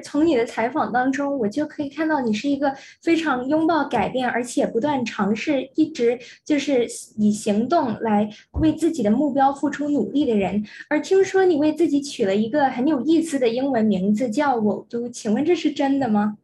[0.00, 8.28] 从你的采访当中，我就可以看到你是一个非常拥抱改变，而且不断尝试，一直就是以行动来
[8.60, 10.64] 为自己的目标付出努力的人。
[10.88, 16.38] 而听说你为自己取了一个很有意思的英文名字，叫我都，请问这是真的吗？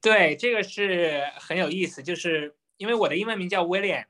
[0.00, 4.04] 对，这个是很有意思，就是因为我的英文名叫 William，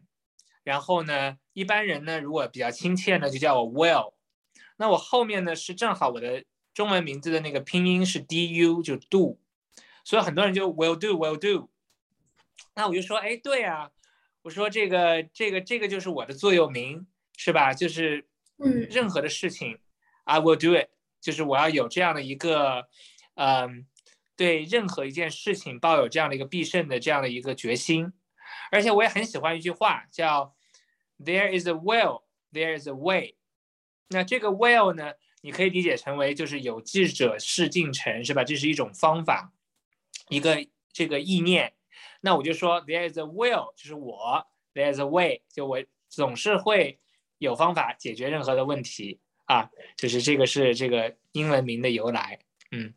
[0.63, 4.13] 然后呢，一般人呢如果比较亲切呢，就叫我 Will。
[4.79, 6.45] 那我后面呢是正好我的
[6.77, 9.41] 中文名字的那个拼音是 D U 就 do，
[10.05, 11.71] 所以很多人就 will do will do。
[12.75, 13.91] 那我就说，哎，对啊，
[14.43, 17.07] 我说这个这个这个就是我的座右铭，
[17.39, 17.73] 是吧？
[17.73, 18.29] 就是
[18.59, 19.79] 嗯，任何的事情
[20.25, 22.87] ，I will do it，就是我要有这样的一个，
[23.37, 23.87] 嗯，
[24.37, 28.13] 对任何一件事情抱有这样的一个必胜的这样的一个决心。
[28.71, 30.55] 而且我也很喜欢一句话，叫
[31.19, 33.37] There is a will, there is a way。
[34.11, 35.15] 那这个 will 呢，
[35.47, 38.43] 你可以理解成为就是有志者事竟成，是吧？
[38.43, 39.53] 这是一种方法，
[40.29, 41.73] 一个这个意念。
[42.21, 46.99] 那我就说 there is a will，就是我 there is a way，就我总是会
[47.39, 49.71] 有方法解决任何的问题啊。
[49.97, 52.41] 就是这个是这个英文名的由来。
[52.73, 52.93] 嗯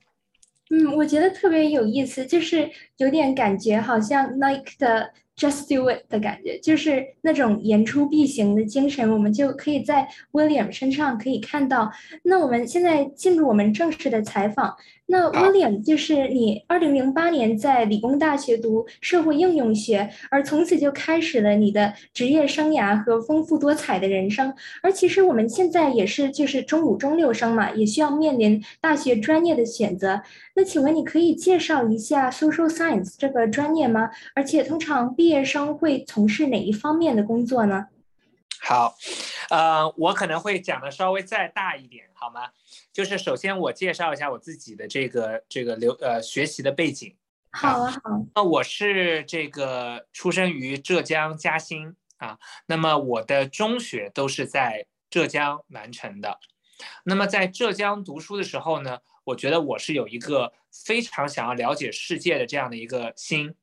[0.72, 5.14] 嗯，我觉得特别有意思，就是有点感觉好像 Nike 的。
[5.40, 11.90] Just do it 的感觉，就是那种言出必行的精神，我们就可以在 William 身上可以看到。
[12.24, 14.76] 那我们现在进入我们正式的采访。
[15.12, 24.54] 那 William 就是你，二零零八年在理工大学读社会应用学，而从此就开始了你的职业生涯和丰富多彩的人生。
[24.84, 30.22] 而其实我们现在也是就是中五、中六生嘛，也需要面临大学专业的选择。
[30.54, 34.12] 那请问你可以介绍一下 Social Science 这个专业吗？
[34.36, 37.88] 而且通常毕业生会从事哪一方面的工作呢？
[38.62, 38.98] 好，
[39.50, 42.52] 呃，我可能会讲的稍微再大一点，好吗？
[42.94, 47.16] 就是首先我介绍一下我自己的这个这个留呃学习的背景。
[47.52, 48.00] 好啊，好。
[48.36, 52.38] 那我是这个出生于浙江嘉兴啊，
[52.68, 56.40] 那么我的中学都是在浙江完成的。
[57.06, 63.56] 那么在浙江读书的时候呢，我觉得我是有一个非常想要了解世界的这样的一个心。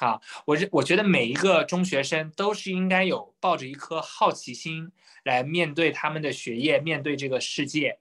[0.00, 4.90] 啊，我是我觉得每一个中学生都是应该有抱着一颗好奇心
[5.22, 8.00] 来面对他们的学业，面对这个世界。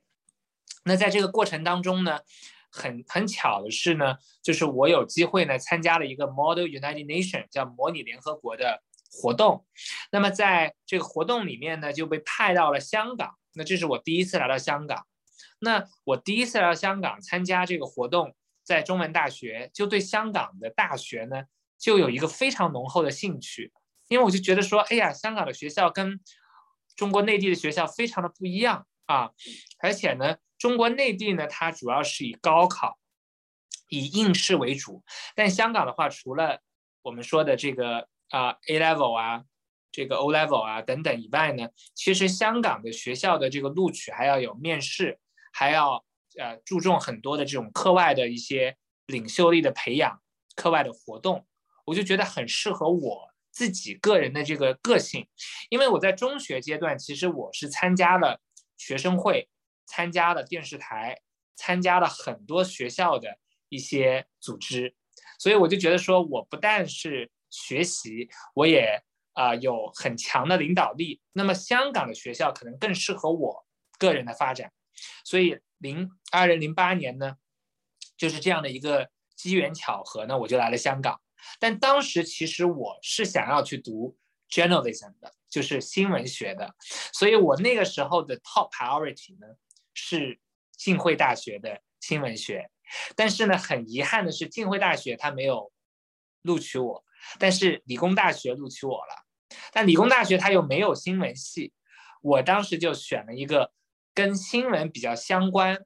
[0.86, 2.22] 那在这个过程当中呢，
[2.72, 9.66] 很很巧的是呢，就是我有机会呢参加了一个 Model United Nation 叫模拟联合国的活动。
[10.12, 13.36] 那么在这个活动里面呢，就被派到了香港。
[13.54, 15.06] 那这是我第一次来到香港。
[15.60, 21.44] 那我第一次来到香港参加这个活动，在中文大学，就对香港的大学呢。
[21.84, 23.74] 就有一个非常浓厚的兴趣，
[24.08, 26.22] 因为我就觉得说，哎呀，香港的学校跟
[26.96, 29.32] 中国内地的学校非常的不一样啊，
[29.80, 32.98] 而且呢，中国内地呢，它主要是以高考、
[33.90, 35.04] 以应试为主，
[35.36, 36.62] 但香港的话，除了
[37.02, 39.44] 我们说的这个啊 A level 啊，
[39.92, 45.20] 这个 O level 啊等等以外呢，其实香港的学校的这个录取还要有面试，
[45.52, 46.06] 还要
[46.40, 48.78] 呃注重很多的这种课外的一些
[49.08, 50.22] 领袖力的培养、
[50.56, 51.46] 课外的活动。
[51.86, 55.28] 我就觉得很适合我自己个人的这个个性，
[55.70, 58.42] 因为我在中学阶段，其实我是参加了
[58.78, 59.50] 学生会，
[59.86, 61.22] 参加了电视台，
[61.56, 63.38] 参加了很多学校的
[63.70, 64.96] 一些组织，
[65.38, 71.22] 所以我就觉得说，我不但是学习，我也啊有很强的领导力。
[71.34, 73.68] 那么香港的学校可能更适合我
[74.00, 74.72] 个人的发展，
[75.24, 77.36] 所以零二零零八年呢，
[78.18, 81.20] 就是这样的一个机缘巧合呢，我就来了香港。
[81.60, 84.18] 但当时其实我是想要去读
[84.50, 86.76] journalism 的，就是新闻学的，
[87.14, 89.48] 所以我那个时候的 top priority 呢
[89.94, 90.40] 是
[90.72, 92.70] 浸会大学的新闻学。
[93.16, 95.72] 但是呢，很遗憾的是，浸会大学它没有
[96.44, 97.04] 录取我，
[97.40, 99.26] 但是理工大学录取我了。
[99.72, 101.74] 但理工大学它又没有新闻系，
[102.22, 103.72] 我当时就选了一个
[104.14, 105.86] 跟新闻比较相关，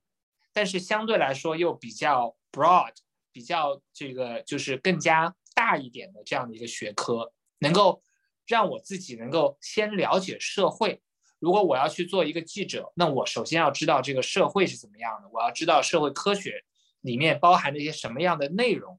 [0.51, 2.93] 但是相对来说又比较 broad，
[3.31, 5.35] 比较这个就是更加。
[5.67, 8.01] 大一点的这样的一个学科，能够
[8.45, 11.01] 让我自己能够先了解社会。
[11.39, 16.63] 如果我要去做一个记者，那我首先要知道这个社会是怎么样的，我要知道社会科学
[17.01, 18.97] 里面包含着一些什么样的内容。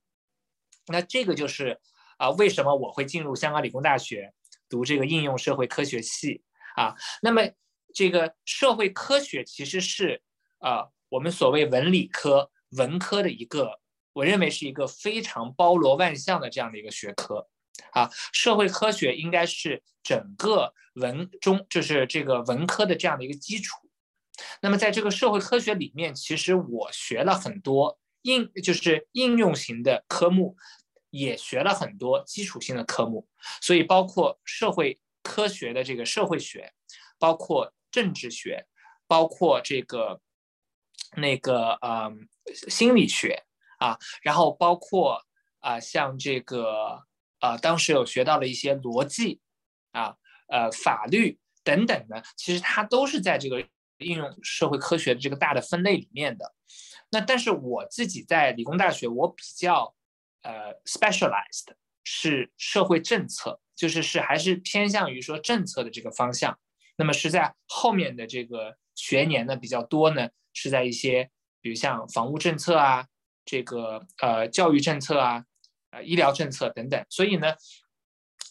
[0.88, 1.81] 那这个就是
[2.19, 4.35] 啊，为什么我会进入香港理工大学
[4.69, 6.43] 读这个应用社会科学系
[6.76, 6.94] 啊？
[7.23, 7.49] 那么
[7.94, 10.20] 这个社会科学其实是
[10.59, 13.81] 啊，我们所谓文理科文科的一个。
[14.19, 17.47] 我认为是一个非常包罗万象的这样的一个学科，
[17.93, 23.76] 啊，社会科学应该是整个文中就是这个文科的这样的一个基础。
[24.61, 30.56] 那么在这个社会科学里面，其实我学了很多应就是应用型的科目，
[31.11, 33.29] 也学了很多基础性的科目，
[33.61, 36.73] 所以包括社会科学的这个社会学，
[37.20, 38.67] 包括政治学，
[39.06, 40.20] 包括这个
[41.17, 42.12] 那个呃
[42.69, 43.44] 心理学
[43.78, 45.26] 啊，然后包括
[45.58, 47.02] 啊像这个
[47.40, 49.40] 呃当时有学到了一些逻辑
[49.90, 50.14] 啊
[50.48, 53.66] 呃法律等等的，其实它都是在这个。
[54.00, 56.54] 应用社会科学的这个大的分类里面的，
[57.10, 59.92] 那但是我自己在理工大学，我比较
[60.42, 61.74] 呃 specialized
[62.04, 66.56] 是社会政策，就是是还是偏向于说政策的这个方向。
[66.96, 71.28] 那么是在后面的这个学年呢比较多呢，是在一些
[71.60, 73.08] 比如像房屋政策啊，
[73.48, 75.44] 这个呃教育政策啊，
[75.90, 77.02] 呃医疗政策等等。
[77.08, 77.54] 所以呢，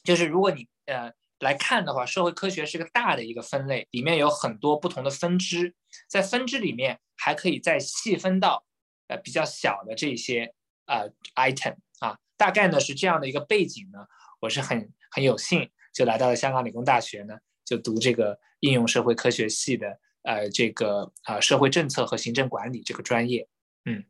[0.03, 1.13] 就是如果你呃。
[1.41, 5.75] 来看的话，社会科学是个大的一个分类，里面有很多不同的分支，
[6.07, 8.65] 在分支里面还可以再细分到
[9.07, 10.51] 呃比较小的这些
[10.87, 13.99] 呃 item 啊，大概呢是这样的一个背景呢，
[14.39, 23.47] 我是很很有幸就来到了香港理工大学呢，就读这个应用社会科学系的呃这个啊社会政策和行政管理这个专业，
[23.85, 24.03] 嗯。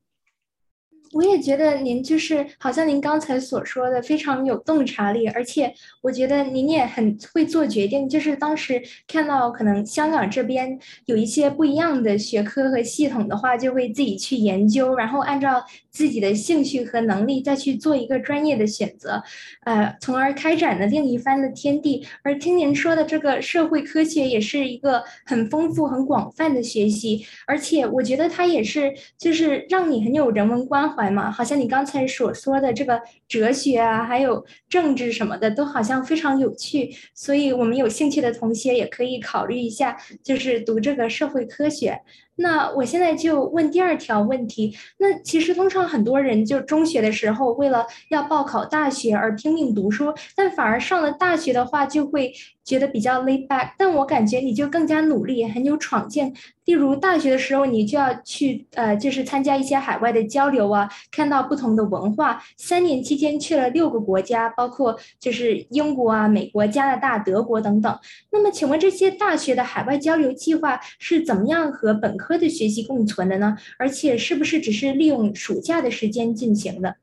[1.13, 8.09] 我也觉得您就是好像您刚才所说的非常有洞察力，而且我觉得您也很会做决定。
[8.09, 19.23] 就是当时看到可能香港这边有一些不一样的学科和系统的话，就会自己去研究，然后按照自己的兴趣和能力再去做一个专业的选择，
[19.63, 22.05] 呃，从而开展了另一番的天地。
[22.23, 30.87] 而听您说的这个社会科学也是一个很丰富、很广泛的学习，而且我觉得它也是就是让你很有人文关。
[30.97, 36.89] 怀好像你刚才所说的这个哲学啊，还有政治什么的，都好像非常有趣。
[37.13, 42.01] 所以，我们有兴趣的同学也可以考虑一下，就是读这个社会科学。
[42.37, 44.75] 那我现在就问第二条问题。
[44.97, 52.31] 那其实通常很多人就中学的时候，为了要报考大学而拼命读书，但反而上了大学的话，就会
[52.63, 53.71] 觉得比较 laid back。
[53.77, 56.33] 但我感觉你就更加努力，很有闯劲。
[56.65, 62.43] 例如大学的时候，你就要去呃，就是参加一些海外的交流啊，看到不同的文化。
[62.57, 67.99] 三年期间去了六个国家，包括就是英国啊、美国、加拿大、德国等等。
[68.31, 72.26] 那么，请问这些大学的海外交流计划是怎么样和本科？
[72.27, 73.57] 科的学习共存的呢？
[73.79, 76.97] 而且是不是只是利用暑假的时间进行的？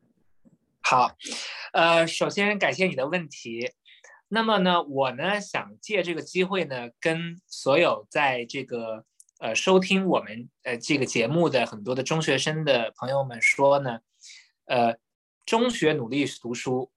[0.82, 1.16] 好，
[1.72, 3.70] 呃，首先感谢你的问题。
[4.28, 9.06] 那么呢，我呢想借这个机会呢，跟所有在这个
[9.38, 14.00] 呃收听我们呃这个节目的很多的中学生的朋友们说呢，
[14.66, 14.94] 呃，
[15.46, 16.90] 中学努力读书，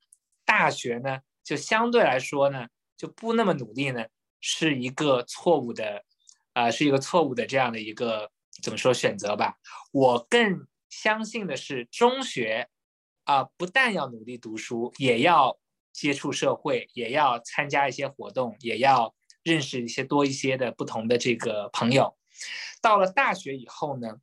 [0.44, 4.04] 大学呢就相对来说呢就不那么努力呢，
[4.42, 6.04] 是一个错误的。
[6.58, 8.32] 啊，是一个错误的这样的一个
[8.64, 9.60] 怎么说选择吧？
[9.92, 12.68] 我更相信的是，中学
[13.26, 15.60] 啊，不但要努力读书，也要
[15.94, 19.14] 接触社会，也要参加一些活动，也要
[19.44, 22.18] 认识一些多一些的不同的这个朋友。
[22.82, 24.16] 到了大学以后呢，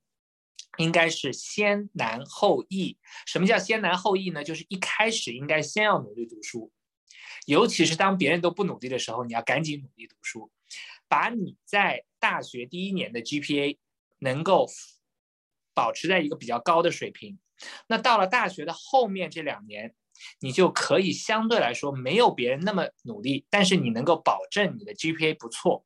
[0.78, 2.98] 应该是先难后易。
[3.26, 4.42] 什么叫先难后易呢？
[4.42, 6.72] 就是一开始应该先要努力读书，
[7.46, 10.50] 尤其是当别人都不努力的时候，你要赶紧努力读书。
[11.08, 13.78] 把你在大学第一年的 GPA
[14.18, 14.66] 能够
[15.74, 17.38] 保持在一个比较高的水平，
[17.88, 19.94] 那到了大学的后面这两年，
[20.40, 25.84] 你就可以相对来说没有别人那么努力，但是你能够保证你的 GPA 不错，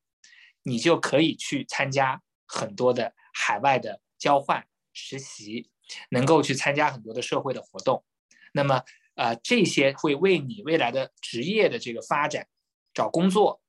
[0.62, 5.70] 你就可以去参加很多的海外的交换实习，
[6.10, 8.04] 能够去参加很多的社会的活动。
[8.52, 8.82] 那么，
[9.14, 12.46] 呃，这些会为你未来的职业的这个发展、
[12.94, 13.60] 找工作。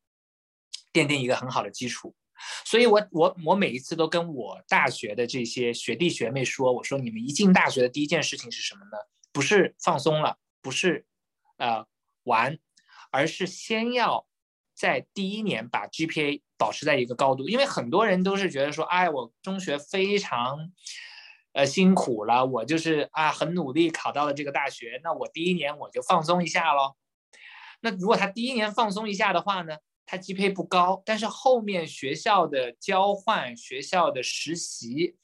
[0.92, 2.16] 奠定一个很好的基础，
[2.66, 8.98] 所以我我我每一次都跟我大学的这些学弟学妹说，我说你们一进大学的第一件事情是什么呢？
[9.32, 11.06] 不是放松了，不是
[11.58, 11.86] 呃
[12.24, 12.58] 玩，
[13.12, 14.26] 而是先要
[14.74, 20.72] 在第一年把 GPA 保持在一个高度，因为很多人都是觉得说，哎，我中学非常
[21.54, 26.96] 呃辛苦了，我就是啊很努力考到了这个大学，那我第一年我就放松一下喽。
[27.82, 29.78] 那如果他第一年放松一下的话呢？
[30.12, 35.16] 他 GPA 不高，但是后面学校的交换、学校的实习，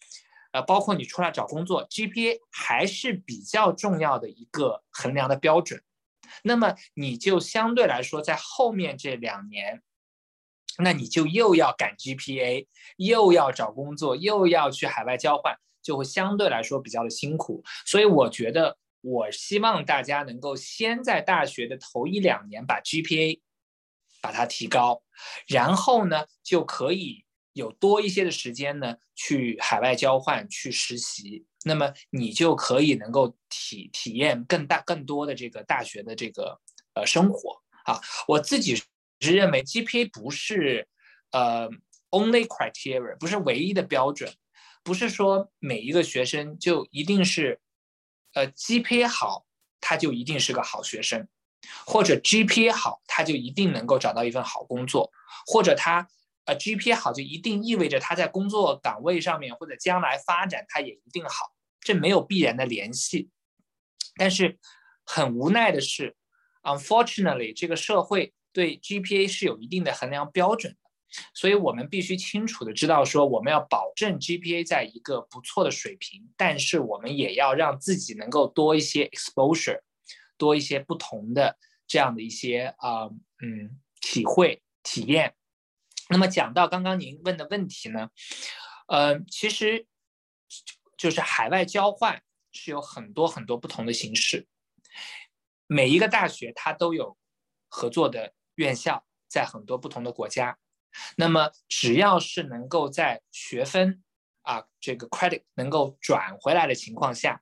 [0.51, 5.81] 呃，包括你出来找工作，GPA 还是比较重要的一个衡量的标准。
[6.43, 9.81] 那么你就相对来说，在后面这两年，
[10.77, 17.63] 那你就又要赶 GPA，又要找工作，又要去海外交换，就会相对来说比较的辛苦。
[17.87, 23.39] 所以我觉得，我希望大家能够先在大学的头一两年把 GPA。
[24.25, 25.03] 把它提高，
[25.47, 36.59] 然后呢，就可以有多一些的时间呢，去海外交换、去实习，那么你就可以能够体体验更大、更多的这个大学的这个
[36.95, 38.01] 呃生活啊。
[38.27, 40.87] 我自己是认为 GPA 不是
[41.29, 41.69] 呃
[42.09, 44.33] only criteria，不是唯一的标准，
[44.81, 47.61] 不是说每一个学生就一定是
[48.33, 49.45] 呃 GPA 好，
[49.79, 51.27] 他就一定是个好学生，
[51.85, 55.11] 或者 GPA 好，他就一定能够找到一份好工作，
[55.45, 56.07] 或者他。
[56.47, 63.31] 呃，GPA 好就一定意味着他在工作岗位上面或者将来发展他也一定好，这没有必然的联系。
[64.15, 64.59] 但是
[65.03, 66.15] 很无奈的是
[66.61, 70.77] ，unfortunately，这个社会对 GPA 是有一定的衡量标准的，
[71.33, 79.79] 所以我们必须清楚的知道说，我们要保证 GPA 在一个不错的水平，但是我们也要让自己能够多一些 exposure，
[80.37, 83.05] 多一些不同的这样的一些啊
[83.41, 85.35] 嗯体会体验。
[86.09, 88.09] 那么讲到刚刚您问的问题呢，
[88.87, 89.87] 呃，其实
[90.97, 94.47] 就是海外交换是有很多很多不同的形式，
[95.67, 97.17] 每一个大学它都有
[97.67, 100.57] 合作的院校，在很多不同的国家。
[101.17, 104.03] 那么只要是能够在学分
[104.43, 107.41] 啊这个 credit 能够转回来的情况下，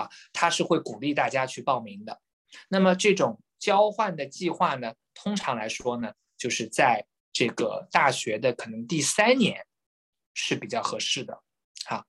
[0.00, 2.20] 啊，它是会鼓励大家去报名的。
[2.68, 9.66] 那么这种交换的计划呢，通常来说呢，就是在这个大学的可能第三年
[10.34, 11.42] 是比较合适的，
[11.86, 12.04] 啊，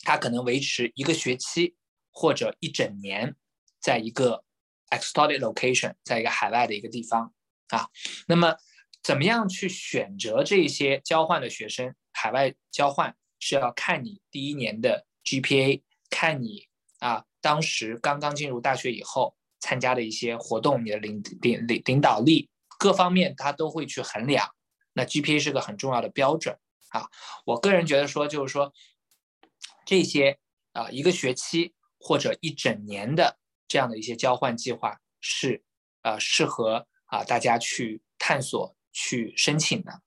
[0.00, 1.76] 它可能维持一个学期
[2.10, 3.36] 或者一整年，
[3.80, 4.44] 在一个
[4.90, 7.32] exotic location，在一个海外的一个地方，
[7.68, 7.88] 啊，
[8.26, 8.56] 那么
[9.02, 11.94] 怎么样去选择这些交换的学生？
[12.12, 16.68] 海外交换是要看你第一年的 GPA，看你
[17.04, 22.48] 啊当时刚刚进入大学以后参加的一些活动，你的领领领领导力。
[22.78, 24.48] 各方面他都会去衡量，
[24.94, 26.58] 那 GPA 是个很重要的标准
[26.88, 27.08] 啊。
[27.44, 28.72] 我个人觉得说，就是说
[29.84, 30.38] 这些
[30.72, 35.62] 啊一个学期或者一整年的这样的一些交换计划是
[36.02, 40.00] 呃适合啊大家去探索去申请的。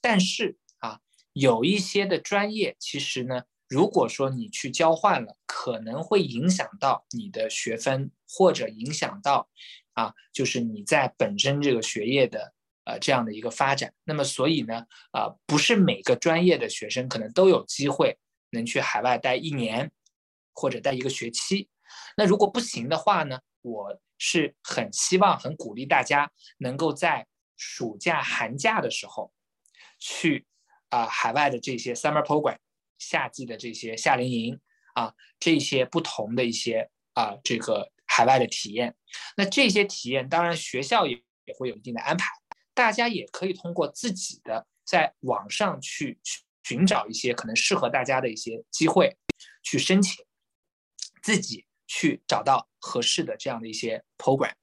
[0.00, 1.00] 但是啊
[1.32, 9.48] 有一些的专业其实呢，如果说你去交换了，可能会影响到你的学分或者影响到。
[9.94, 18.16] 啊，就是你在本身这个学业的呃这样的一个发展，那么所以呢，啊，不是每个专业的学生可能都有机会
[18.50, 19.90] 能去海外待一年
[20.54, 21.68] 或者待一个学期。
[22.16, 29.32] 那如果不行的话呢，我是很希望、很鼓励大家能够在暑假、寒假的时候
[29.98, 30.46] 去
[30.88, 32.56] 啊海外的这些 summer program，
[33.00, 34.60] 夏季的这些夏令营
[34.94, 37.90] 啊，这些不同的一些啊这个。
[38.12, 38.96] 海外的体验，
[39.36, 41.12] 那这些体验当然学校也
[41.44, 42.26] 也会有一定的安排，
[42.74, 46.18] 大家也可以通过自己的在网上去
[46.64, 49.16] 寻找一些可能适合大家的一些机会，
[49.62, 50.26] 去申请，
[51.22, 54.54] 自己去找到合适的这样的一些 program。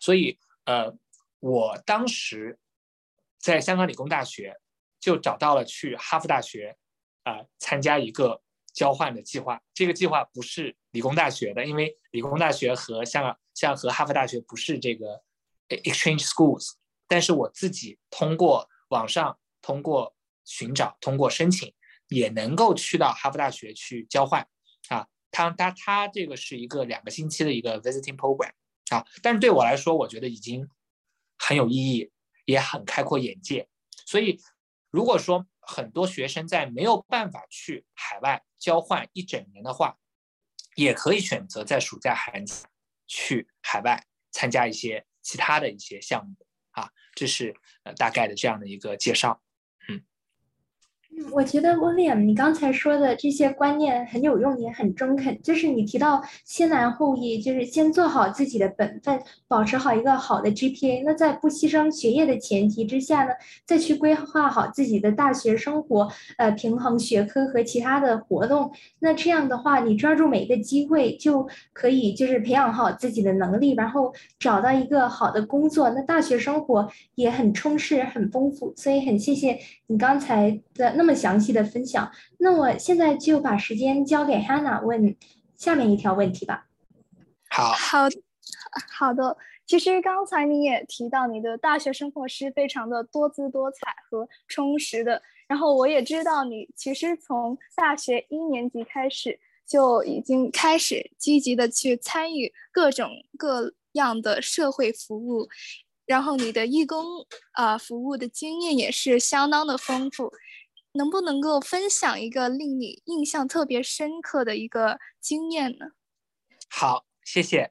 [0.00, 0.96] 所以，呃，
[1.40, 2.60] 我当时
[3.40, 4.56] 在香港理工大学
[5.00, 6.76] 就找到了去哈佛大学
[7.24, 8.40] 啊参加一个。
[8.74, 15.22] 交换的计划，这个计划不是理工大学的，因为理工大学和像像和哈佛大学不是这个
[15.68, 16.72] exchange schools。
[17.06, 21.72] 但是我自己通过网上通过寻找通过申请，
[22.08, 24.44] 也能够去到哈佛大学去交换
[24.88, 25.06] 啊。
[25.30, 28.50] 他他他这个是一个两个星期的一个 visiting program
[28.90, 29.06] 啊。
[29.22, 30.68] 但是对我来说，我觉得已经
[31.38, 32.10] 很有意义，
[32.44, 33.68] 也很开阔眼界。
[34.04, 34.40] 所以
[34.90, 39.98] 如果说很多学生在没有办法去海外交换一整年的话，
[40.74, 42.56] 也可以选择在暑假寒假
[43.06, 46.34] 去海外参加一些其他的一些项目
[46.70, 47.54] 啊，这是
[47.84, 49.43] 呃大概的这样的一个介绍。
[51.30, 55.40] 我觉得 William，你刚才说的这些观念很有用，也很中肯。
[55.42, 61.04] 就是你提到先难后易，就是先做好自己的本分，保持好一个好的 GPA。
[61.06, 63.30] 那在不牺牲学业的前提之下呢，
[63.64, 68.72] 再去规划好自己的大学生活，呃，平衡学科和其他的活动。
[68.98, 75.90] 那这样的话，你抓住每一个机会，就可以就是培养好自己的能力，然后找到一个好的工作。
[75.90, 78.72] 那大学生活也很充实、很丰富。
[78.76, 79.56] 所以很谢谢
[79.86, 81.03] 你刚才的那。
[81.04, 85.14] 这么详细的分享，那我现在就把时间交给 Hannah 问
[85.54, 86.66] 下面一条问题吧。
[87.50, 88.08] 好，好，
[88.90, 89.36] 好的。
[89.66, 95.20] 其实刚才你也提到，你的大学生活是非常的多姿多彩和充实的。
[95.46, 105.50] 然后我也知道，你其实从大学一年级开始就已经开始积极的去参与各种各样的社会服务，
[106.06, 107.04] 然后你的义工
[107.52, 110.32] 啊服务的经验也是相当的丰富。
[110.94, 115.86] 能不能够分享一个令你印象特别深刻的一个经验呢？
[116.70, 117.70] 好，谢谢。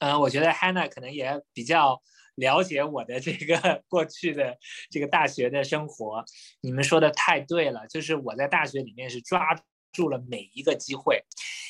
[0.00, 2.02] 嗯，我觉得 Hannah 可能也比较
[2.34, 4.56] 了解我的这个 过去的
[4.90, 6.24] 这个大学的生活。
[6.62, 9.54] 你们说的太对了，就是我在大学里面是抓
[9.92, 11.24] 住了每一个机会，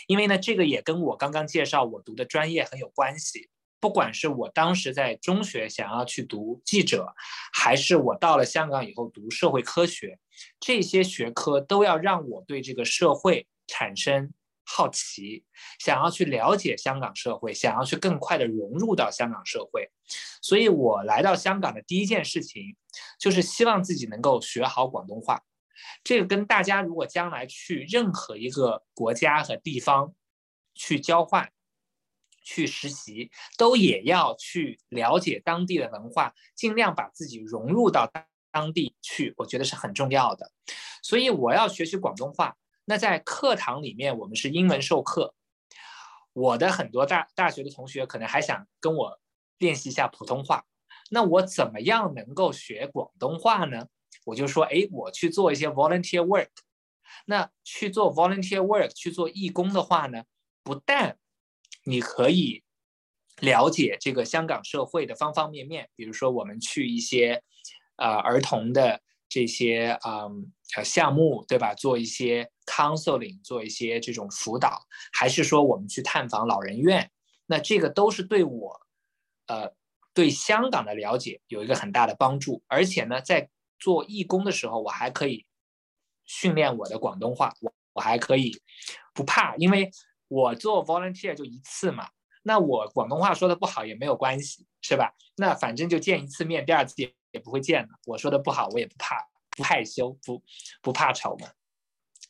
[0.07, 3.49] 因为呢，这个也跟我刚刚介绍我读的专业很有关系。
[3.81, 7.13] 不管是我当时在中学想要去读记者，
[7.53, 10.21] 还是我到了香港以后读社会科学，
[10.61, 14.33] 这些学科都要让我对这个社会产生。
[14.65, 15.45] 好奇，
[15.81, 19.91] 想要去了解香港社会，想要去更快的融入到香港社会，
[20.41, 22.77] 所以我来到香港的第一件事情，
[23.19, 25.43] 就是希望自己能够学好广东话。
[26.05, 30.15] 这个跟大家如果将来去任何一个国家和地方
[30.75, 31.51] 去交换、
[32.43, 38.09] 去实习，都也要去了解当地的文化，尽量把自己融入到
[38.53, 40.53] 当地去，我觉得是很重要的。
[41.03, 42.57] 所以我要学习广东话。
[42.85, 45.35] 那在课堂里面，我们是英文授课。
[46.33, 49.21] 我的很多大大学的同学可能还想跟我
[49.59, 50.65] 练习一下普通话。
[51.11, 53.87] 那我怎么样能够学广东话呢？
[54.25, 56.49] 我就说，哎，我去做一些 volunteer work。
[57.27, 60.25] 那去做 volunteer work，去做义工的话呢，
[60.63, 61.19] 不但
[61.85, 62.65] 你可以
[63.41, 67.43] 了解这个香港社会的方方面面，比如说我们去一些
[67.97, 71.75] 呃儿童的这些嗯呃项目，对吧？
[71.75, 72.51] 做一些。
[72.65, 77.11] counseling 做一些这种辅导，还是说我们去探访老人院，
[77.47, 78.81] 那这个都是对我，
[79.49, 79.75] 呃，
[80.15, 82.63] 对香港的了解有一个很大的帮助。
[82.69, 85.45] 而且呢，在做义工的时候，我还可以
[86.25, 88.53] 训练我的广东话，我我还可以
[89.13, 89.91] 不怕，因为
[90.29, 92.09] 我做 volunteer 就一次嘛，
[92.45, 95.13] 那我广东话说的不好也没有关系，是吧？
[95.37, 97.89] 那反正就见一次面，第二次也也不会见了。
[98.07, 99.17] 我说的不好，我也不怕，
[99.57, 100.43] 不害羞，不
[100.81, 101.49] 不怕丑嘛。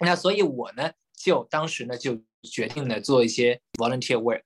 [0.00, 4.44] 那所以，我呢，就当时呢，就决定呢做一些 volunteer work。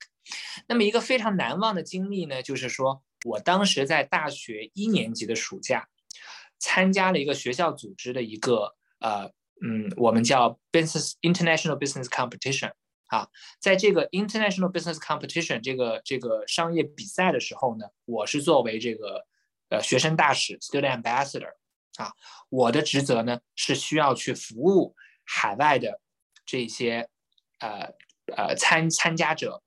[0.66, 5.88] 那么一个非常难忘的经历呢，就是说我当时在大学一年级的暑假，
[6.59, 9.31] 参加了一个学校组织的一个呃
[9.62, 12.72] 嗯，我们叫 business international business competition
[13.07, 13.28] 啊，
[13.61, 19.24] 在这个 international business competition 这个这个商业比赛的时候呢，我是作为这个
[19.68, 21.52] 呃学生大使 student ambassador
[21.96, 22.12] 啊，
[22.48, 24.94] 我的职责呢是需要去服务。
[25.24, 26.00] 海外的
[26.44, 27.09] 这些
[27.59, 27.92] 呃
[28.37, 29.62] 呃参参加者。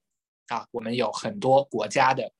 [0.47, 2.33] 啊，我们有很多国家的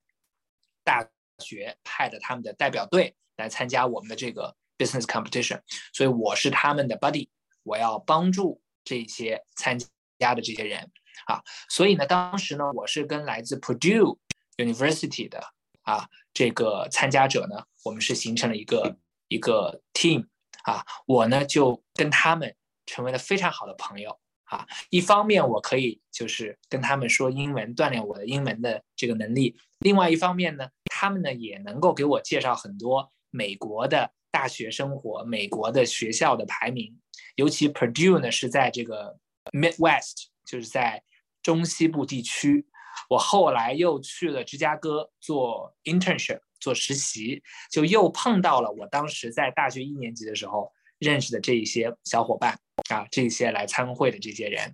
[0.84, 5.62] 大学派的他们的代表队来参加我们的这个 business competition，
[5.94, 7.30] 所以我是他们的 buddy，
[7.62, 9.78] 我要帮助这些参
[10.18, 10.92] 加的这些人。
[11.28, 14.18] 啊，所以呢，当时呢，我是跟来自 Purdue
[14.58, 15.40] University 的
[15.84, 20.26] 啊这个参加者呢，我们是形成了一个一个 team
[20.64, 22.56] 啊，我呢就跟他们。
[22.92, 24.66] 成为了非常好的朋友啊！
[24.90, 37.00] 一方面我可以就是跟他们说英文，锻炼我的英文的这个能力；另外一方面呢，他们呢也能够给我介绍很多美国的大学生活、美国的学校的排名。
[37.36, 39.20] 尤其 Purdue 呢是在这个
[39.52, 41.04] Midwest，就是在
[41.44, 42.66] 中西部地区。
[43.08, 52.60] 我后来又去了芝加哥做 internship，做实习，就又碰到了我当时在大学一年级的时候认识的这一些小伙伴。
[52.90, 54.74] 啊，这一些来参会的这些人，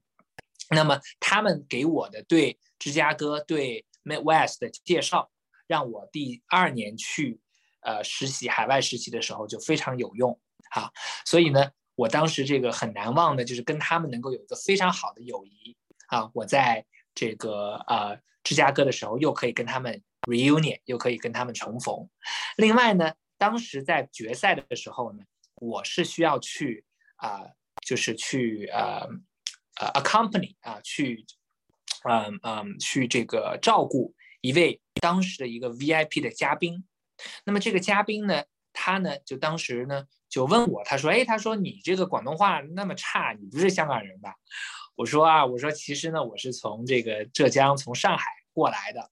[0.70, 5.32] 那么他们给我的对芝加哥、对 Midwest 的介绍，
[5.66, 7.42] 让我第二年去
[7.82, 10.92] 呃实习海外实习的时候就非常有用啊。
[11.26, 15.76] 所以呢，我当时这个很难忘的就是跟他们能够有一个非常好的友谊
[16.08, 16.30] 啊。
[16.36, 22.08] 我在这个呃芝加哥的时候，又可以跟他们 reunion，又可以跟他们重逢。
[22.58, 25.24] 另外呢，当时在决赛的时候呢，
[25.56, 27.42] 我是需要去啊。
[27.86, 29.08] 就是去呃
[29.80, 31.24] 呃 accompany 啊，去
[32.10, 36.84] 嗯嗯去这个照顾一位当时的一个 VIP 的嘉宾。
[37.44, 44.34] 那么这个嘉宾呢，他呢就当时呢就问我，他说：“哎，他说你这个广东话那么差，你不是香港人吧？”
[44.96, 49.12] 我说：“啊，我说其实呢，我是从这个浙江，从上海过来的。”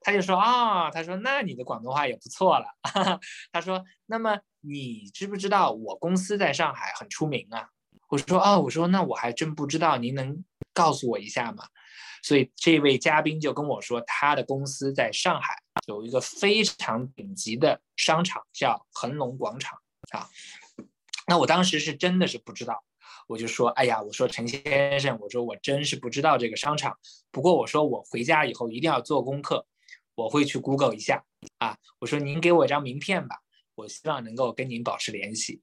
[0.00, 2.66] 他就说：“啊，他说那你的广东话也不错了。
[3.52, 7.68] ”他说：“那么你知不知道我公司在上海很出名啊？”
[8.08, 11.64] 我说哦，我说那我还真不知道，您能告诉我一下吗？
[12.22, 15.54] 所以这位嘉宾就跟我说，他的公司在上海
[15.86, 19.78] 有一个非常顶级的商场，叫恒隆广场
[20.12, 20.28] 啊。
[21.26, 22.82] 那我当时是真的是不知道，
[23.28, 26.98] 我就说，哎呀，我说陈先生，我说我真是不知道这个商场。
[27.30, 29.66] 不过我说我回家以后一定要做功课，
[30.14, 31.22] 我会去 Google 一下
[31.58, 31.76] 啊。
[32.00, 33.36] 我说您给我一张名片吧，
[33.74, 35.60] 我希望能够跟您保持联系。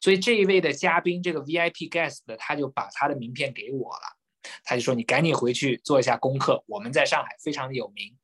[0.00, 4.18] 所以这一位的嘉宾，这个 VIP guest 的，他就把他的名片给我了，
[4.64, 8.16] 他就说你赶紧回去做一下功课，我们在上海非常的有名。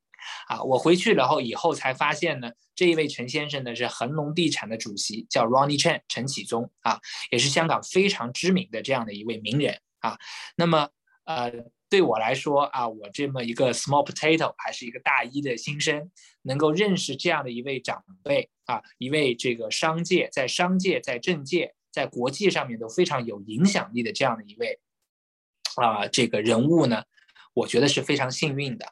[0.49, 10.19] 啊，我回去然后以后才发现呢，这一位陈先生呢是恒隆地产的主席，叫 Ronnie Chen 陈启宗啊，也是香港非常知名的这样的一位名人啊。
[10.57, 10.89] 那么
[11.25, 11.53] 呃，
[11.89, 16.11] 对我来说啊，我这么一个 small potato 还是一个大一的新生，
[16.43, 24.81] 能够认识这样的一位长辈啊，一位这个商界在商界在政界在国际上面都非常有影响力的这样的一位
[25.77, 27.05] 啊这个人物呢，
[27.55, 28.87] 我觉得是非常幸运的。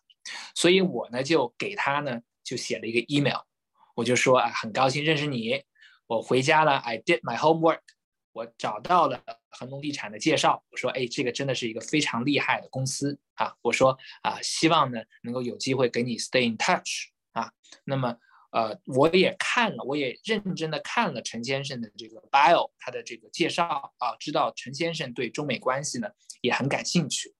[0.55, 3.41] 所以我呢就给他呢就写了一个 email，
[3.95, 5.62] 我就说啊很高兴认识你，
[6.07, 7.81] 我回家了，I did my homework，
[8.33, 13.19] 我找到了恒隆地产的介绍，我说哎这个真的是一个非常厉害的公司。
[13.35, 17.53] 啊，我说啊希望呢能够有机会给你 stay in touch 啊，
[17.85, 18.17] 那么
[18.51, 23.93] 呃我也看了，我也认真的看了陈先生的这个 bio，他的这个介绍。
[23.99, 26.09] 啊，知道陈先生对中美关系呢
[26.41, 27.35] 也很感兴趣。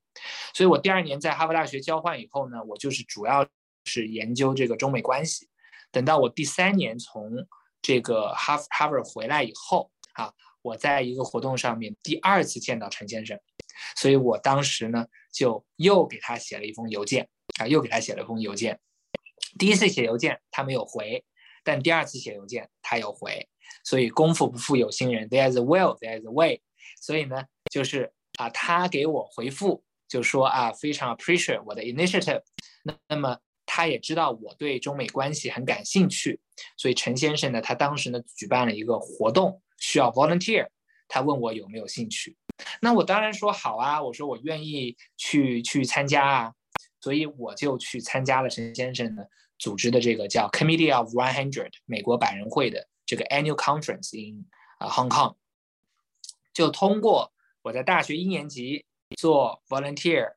[0.53, 3.47] 所以我第二年在哈佛大学交换以后呢，我就是主要
[3.85, 5.49] 是研究这个中美关系。
[5.91, 7.31] 等到我第三年从
[7.81, 13.39] 这个哈哈佛回来以后啊，我在一个活动上面第二次见到陈先生，
[13.95, 17.27] 所以我当时呢就又给他写了一封邮件
[17.59, 18.79] 啊，又给他写了一封邮件。
[19.57, 21.25] 第一次写邮件他没有回，
[21.63, 23.49] 但第二次写邮件他有回。
[23.83, 26.61] 所以功夫不负有心人，There's a will, there's a way。
[27.01, 29.83] 所以呢，就是啊，他给我回复。
[30.09, 32.41] 就说啊，非常 appreciate 我的 initiative。
[33.07, 36.41] 那么他也知道我对中美关系很感兴趣，
[36.75, 40.67] 所以陈先生呢，他当时呢举办了一个活动，需要 volunteer。
[41.07, 42.35] 他问我有没有兴趣，
[42.81, 46.53] 那我当然说好啊，我说我愿意去去参加啊，
[46.99, 49.23] 所以我就去参加了陈先生呢
[49.59, 54.45] 组织的这个叫 Committee of One Hundred 美国百人会的这个 annual conference in
[54.79, 55.35] 啊 Hong Kong。
[56.53, 58.85] 就通过我在大学一年级。
[59.19, 60.31] 做 volunteer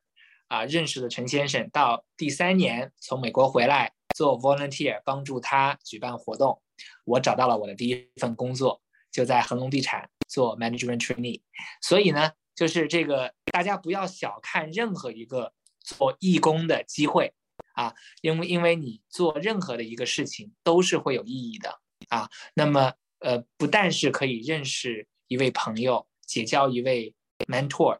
[0.49, 1.69] 啊，认识了陈先生。
[1.69, 6.61] 到第三年从美国回来做 volunteer，帮助他举办活动。
[7.05, 11.41] 我找到了我的第一份工作，就在恒隆地产做 management trainee。
[11.81, 17.33] 所以呢，就是这个大家不要小看任何一个做义工的机会
[17.75, 22.29] 啊，因为因为你做任何的一个事情都是会有意义的啊。
[22.53, 27.15] 那么呃，不但是可以认识一位朋友，结交一位
[27.47, 27.99] mentor。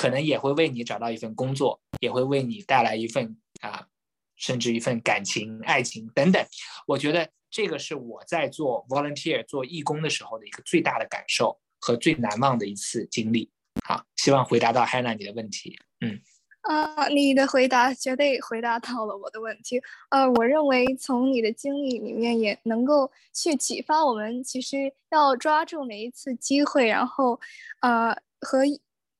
[0.00, 3.86] 可能也会为你找到一份工作，也会为你带来一份啊，
[4.34, 6.42] 甚至一份感情、爱情等等。
[6.86, 13.50] 我觉得这个是我在做 volunteer 做义工的时候的一个最大的感受和最难忘的一次经历。
[13.84, 15.78] 好，希望回答到 Hanna 你的问题。
[16.00, 16.18] 嗯，
[16.62, 19.82] 啊，你的回答绝对回答到了我的问题。
[20.08, 27.38] 呃，我认为从你的经历里面也能够去启发我们，其实要抓住每一次机会，然后
[27.82, 28.64] 呃和。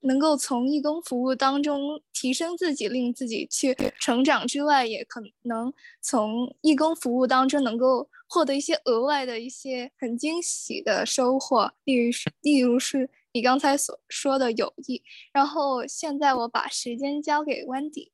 [0.00, 15.02] 能够从义工服务当中提升自己，令自己去成长之外，也可能从义工服务当中能够获得一些额外的一些很惊喜的收获，例如是，例如是你刚才所说的友谊。
[15.32, 18.10] 然后现在我把时间交给 Wendy。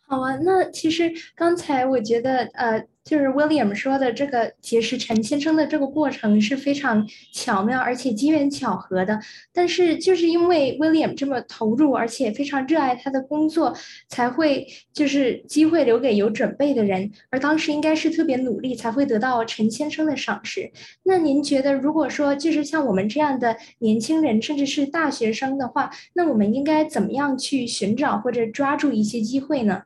[0.00, 9.18] 好啊，那其实刚才我觉得，呃，就是 William 说的这个结识陈先生的这个过程是非常巧妙，而且机缘巧合的。
[9.52, 17.10] 但是就是因为 William 这么投入，而且非常热爱他的工作，才会就是机会留给有准备的人。
[17.30, 20.70] 而当时应该是特别努力，才会得到陈先生的赏识。
[21.02, 29.82] 那您觉得，如果说就是像我们这样的年轻人，甚至是大学生的话，那我们应该怎么样去寻找或者抓住一些机会呢？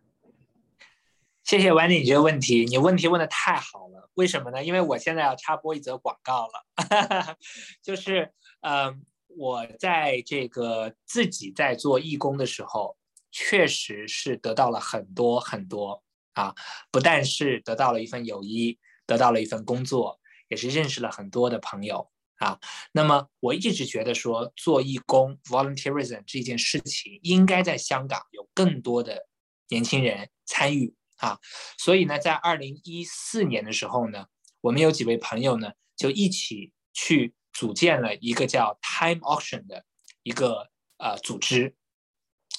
[1.44, 4.08] 谢谢婉姐你这个问题，你问题问的太好了。
[4.14, 4.64] 为什么呢？
[4.64, 7.36] 因为我现在要插播一则广告了，
[7.84, 12.96] 就是，嗯，我在这个自己在做义工的时候，
[13.30, 16.02] 确实是得到了很多很多
[16.32, 16.54] 啊，
[16.90, 22.58] 不但是得到了一份友谊，得到了一份工作，也是认识了很多的朋友啊。
[22.92, 29.26] 那么我一直觉得说，做义工 （volunteerism） 这件事情，应该在香港有更多的
[29.68, 30.94] 年轻人参与。
[31.18, 31.38] 啊，
[31.78, 34.26] 所以呢，在二零一四年的时候呢，
[34.60, 39.84] 我们有几位朋友呢，就一起去组建了一个叫 Time Auction 的
[40.24, 41.76] 一个呃组织。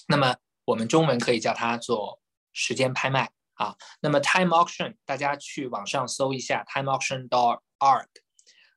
[0.07, 2.21] 那么我们中文可以叫它做
[2.53, 3.75] 时间拍卖啊。
[3.99, 8.07] 那么 Time Auction，大家去网上搜一下 Time Auction dot org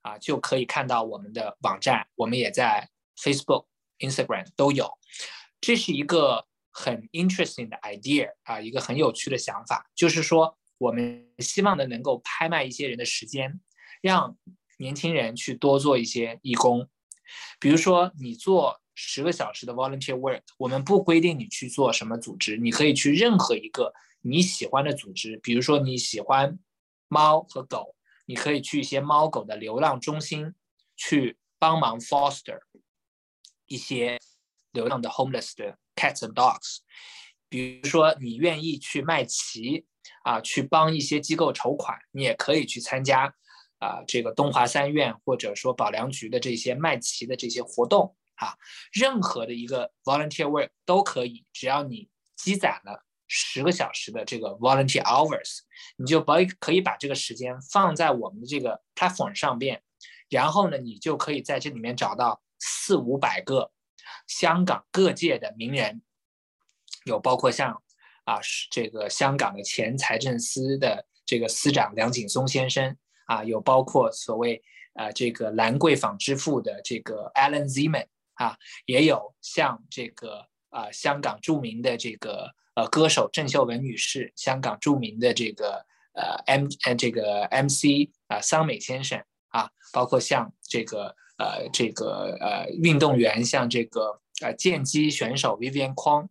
[0.02, 2.08] 啊，就可以看到我们的网站。
[2.16, 3.66] 我们也在 Facebook、
[4.00, 4.98] Instagram 都有。
[5.60, 6.47] 这是一个。
[6.78, 13.60] 很 interesting 的 idea 啊，一个很有趣的想法，就是说，我们希望呢能够拍卖一些人的时间，
[14.00, 14.38] 让
[14.78, 16.88] 年轻人去多做一些义工，
[17.58, 26.56] 比如说你做十个小时的 volunteer work，我们不规定你去做什么组织，你可以去任何一个你喜欢的组织，比如说你喜欢
[27.08, 30.54] 猫和狗，你可以去一些猫狗的流浪中心
[30.96, 32.60] 去帮忙 foster
[33.66, 34.16] 一些
[34.70, 36.78] 流浪的 homeless 的 cats and dogs，
[37.48, 39.84] 比如说你愿意去卖旗
[40.22, 43.34] 啊，去帮一些机构筹款，你也可以去参加。
[43.80, 48.58] 啊，这个东华三院或者说保良局的这些卖旗的这些活动啊，
[48.90, 55.60] 任何的一个 volunteer work 都可以，只要你积攒了十个小时的这个 volunteer hours，
[55.96, 59.80] 你就把可以把这个时间放在我们的这个 platform 上边，
[60.28, 63.70] 然后呢，你就可以在这里面找到四五百个
[64.28, 66.02] 香港各界的名人，
[67.04, 67.82] 有包括像
[68.24, 68.38] 啊，
[68.70, 72.96] 这个香港的前财政司的这个司长梁景松先生。
[73.28, 74.62] 啊，有包括所谓
[74.94, 96.28] 呃这个兰桂坊之父的这个 Alan Zeman 啊，也有像这个啊香港著名的这个呃歌手郑秀文女士，香港著名的这个呃 M 呃这个 MC 啊桑美先生啊，包括像这个呃这个呃运动员，像这个呃剑击选手 Vivian Kwong。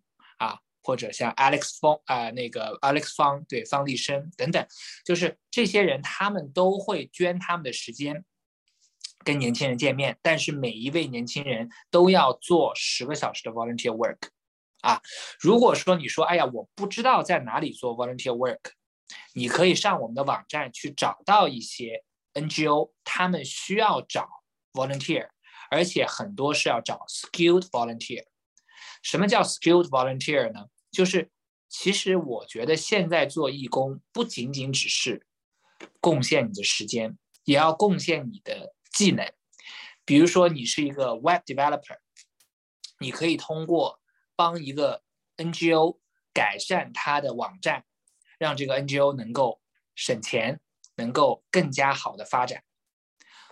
[0.84, 4.66] 或者像 Alex 方啊，那个 Alex 方对方力申等等，
[5.04, 8.24] 就是这些人，他们都会捐他们的时间
[9.26, 10.18] 跟年轻人见面。
[10.22, 14.30] 但是每一位年轻人都要做十个小时的 volunteer work
[14.80, 15.02] 啊。
[15.42, 18.72] 如果说你说，哎呀，我不知道在哪里做 volunteer work，
[19.34, 24.30] 你可以上我们的网站去找到一些 NGO，他们需要找
[24.78, 25.28] volunteer，
[25.72, 28.24] 而且很多是要找 skilled volunteer。
[29.02, 30.68] 什么叫 skilled volunteer 呢？
[30.92, 31.32] 就是，
[31.68, 35.26] 其实我觉得现在做义工不仅仅只是
[36.00, 39.26] 贡献你的时间，也要贡献你的技能。
[40.06, 41.98] 比如说，你是一个 web developer，
[43.00, 44.00] 你可以通过
[44.36, 45.04] 帮一个
[45.38, 46.00] NGO
[46.34, 47.84] 改善它的网站，
[48.40, 49.62] 让这个 NGO 能够
[49.96, 50.62] 省钱，
[50.96, 52.64] 能够更加好的发展。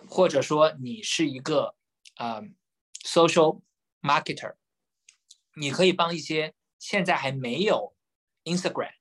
[0.06, 1.74] 或者说，你是一个
[2.16, 2.42] 呃
[3.04, 3.62] social
[4.00, 4.54] marketer，
[5.54, 6.54] 你可以帮一些。
[6.78, 7.96] 现在还没有
[8.44, 8.92] Instagram，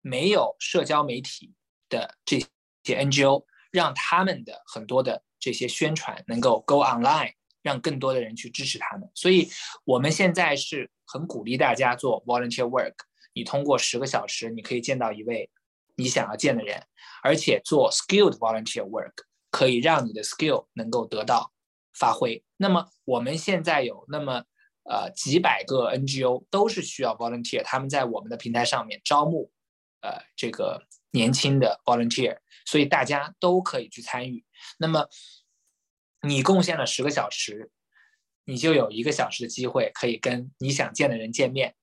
[0.00, 1.52] 没有社交媒体
[1.90, 2.38] 的这
[2.84, 9.10] 些 NGO，让他们的很多的这些宣传能够 go online，让更多的人去支持他们。
[9.14, 9.50] 所以，
[9.84, 12.94] 我们现在是很鼓励大家做 volunteer work。
[13.34, 15.50] 你通过十个小时，你可以见到一位
[15.96, 16.86] 你想要见的人，
[17.22, 19.12] 而且做 skilled volunteer work
[19.54, 21.52] 可以让你的 skill 能够得到
[21.92, 22.42] 发挥。
[22.56, 24.44] 那么，我们现在有那么。
[24.86, 29.50] 呃，几百个 NGO 都是需要 volunteer，他们在我们的平台上面招募，
[30.02, 32.36] 呃，这个年轻的 volunteer，
[32.66, 34.44] 所以大家都可以去参与。
[34.76, 35.08] 那么
[36.20, 37.70] 你贡献了十个小时，
[38.44, 41.74] 你就有一个小时的机会可以跟你想见的人见面，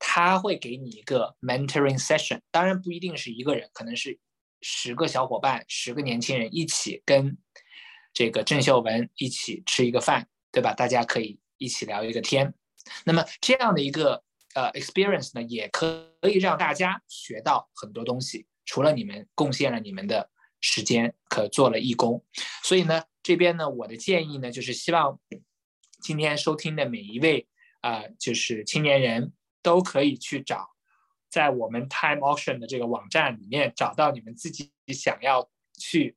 [0.00, 4.18] 他会给你一个 mentoring session，当然不一定是一个人，可能是
[4.60, 7.36] 十个小伙伴，十个年轻人一起跟
[8.12, 10.74] 这个郑秀文一起吃一个饭，对吧？
[10.74, 11.38] 大家可以。
[11.60, 12.54] 一起聊一个天，
[13.04, 14.22] 那么这样的一个
[14.54, 18.46] 呃 experience 呢，也可以让大家学到很多东西。
[18.64, 22.24] 除了你们贡献了你们的时间，可做了义工，
[22.62, 25.18] 所以呢，这边呢，我的建议呢，就是希望
[26.00, 27.48] 今天收听的每一位
[27.80, 30.68] 啊，就是青年人都可以去找，
[31.30, 36.16] 在我们 Time Auction 的这个网站里面找到你们自己想要去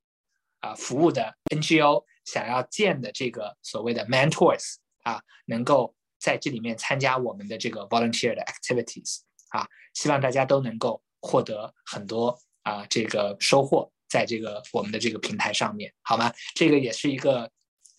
[0.59, 4.75] 啊服务的 NGO，想要建的这个所谓的 mentors。
[5.03, 16.31] 啊，能够在这里面参加我们的这个 volunteer 的 activities 啊，希望大家都能够获得很多啊这个收获，在这个我们的这个平台上面，好吗？
[16.53, 17.51] 这个也是一个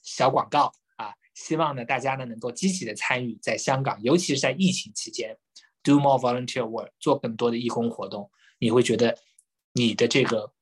[0.05, 5.37] 小广告啊，希望呢大家呢能够积极的参与在香港，尤其是在疫情期间
[5.83, 9.19] ，do more volunteer work，做更多的义工活动，你会觉得
[9.73, 10.53] 你的这个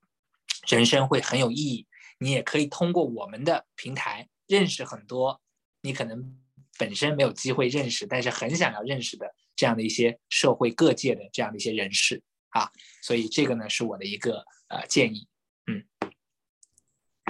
[0.68, 1.86] 人生会很有意义，
[2.18, 5.40] 你也可以通过我们的平台认识很多。
[5.82, 6.38] 你可能
[6.78, 12.70] 本身没有机会认识，但是很想要认识的这样的一些社会各界的这样的一些人士啊，
[13.02, 15.26] 所以这个呢是我的一个呃建议。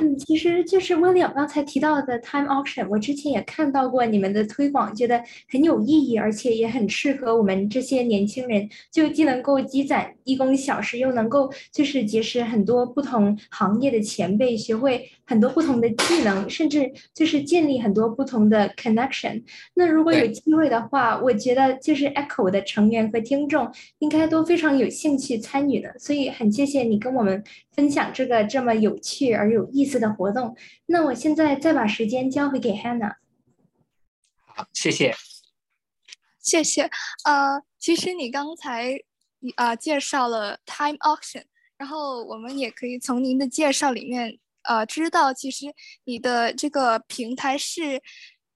[0.00, 19.42] 嗯，其实就是 William 刚才提到的 Time Auction，我之前也看到过你们的推广，觉得很有意义，而且也很适合我们这些年轻人，就既能够积攒义工小时，又能够就是结识很多不同行业的前辈，学会很多不同的技能，甚至就是建立很多不同的 connection。
[19.74, 27.44] 那如果有机会的话，我觉得就是 Echo 的成员和听众应该都非常有兴趣参与的，所以很谢谢你跟我们
[27.76, 29.89] 分享这个这么有趣而有意思。
[29.90, 30.56] 思的活动。
[30.86, 33.16] 那我现在再把时间交回给 Hannah。
[34.46, 35.14] 好，谢谢，
[36.40, 36.82] 谢谢。
[37.24, 38.96] 呃，其实你刚才
[39.56, 41.44] 啊介绍了 Time Auction，
[41.76, 45.66] 然后我们也可以从您的介绍里面呃知道，其实
[46.04, 48.00] 你的这个平台是。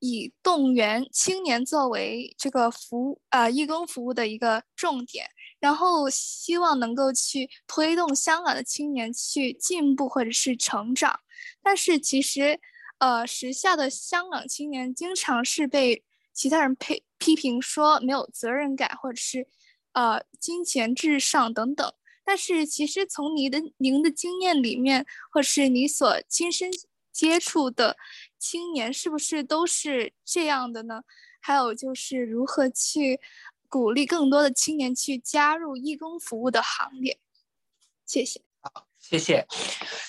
[0.01, 5.27] 以动员青年作为这个服务啊义工服务的一个重点，
[5.65, 11.21] 然后希望能够去推动香港的青年去进步或者是成长。
[11.63, 12.61] 但是其实，
[12.99, 19.49] 呃，时下的香港青年经常是被其他人批批评说没有责任感，或者是
[19.95, 21.95] 呃金钱至上等等。
[22.23, 26.71] 但是其实从你的您的经验里面，或是你所亲身
[27.11, 27.97] 接触的。
[28.39, 31.05] 青年是不是都是这样的呢？
[31.41, 33.21] 还有就是如何去
[33.75, 37.19] 鼓励更多的青年去加入义工服务的行列？
[38.07, 38.41] 谢谢。
[38.61, 39.45] 好，谢谢。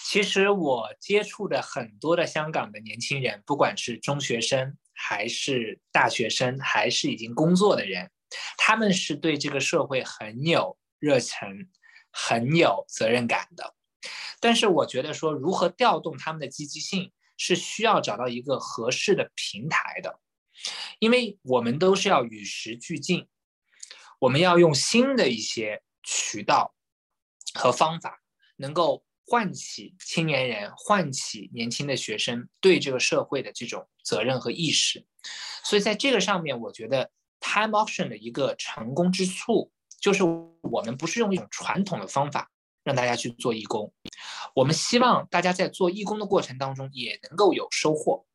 [0.03, 8.11] 其实我接触的很多的香港的年轻人，不管是中学生，还是大学生，还是已经工作的人，
[8.55, 11.67] 他们是对这个社会很有热忱、
[12.11, 13.73] 很有责任感的。
[14.39, 17.11] 但是我觉得说，如何调动他们的积极性？
[17.35, 20.19] 是需要找到一个合适的平台的，
[20.99, 23.27] 因为我们都是要与时俱进，
[24.25, 26.73] 我们要用新的一些渠道
[27.53, 28.19] 和方法，
[28.55, 35.05] 能够唤起青年人、唤起年轻的学生对这个社会的这种责任和意识。
[35.63, 42.49] 所以在这个上面，我觉得 Time Auction 的一个成功之处，就是我们不是用一种传统的方法。
[42.83, 43.91] 让大家去做义工，
[44.53, 48.25] 我们希望大家在做义工的过程当中也能够有收获，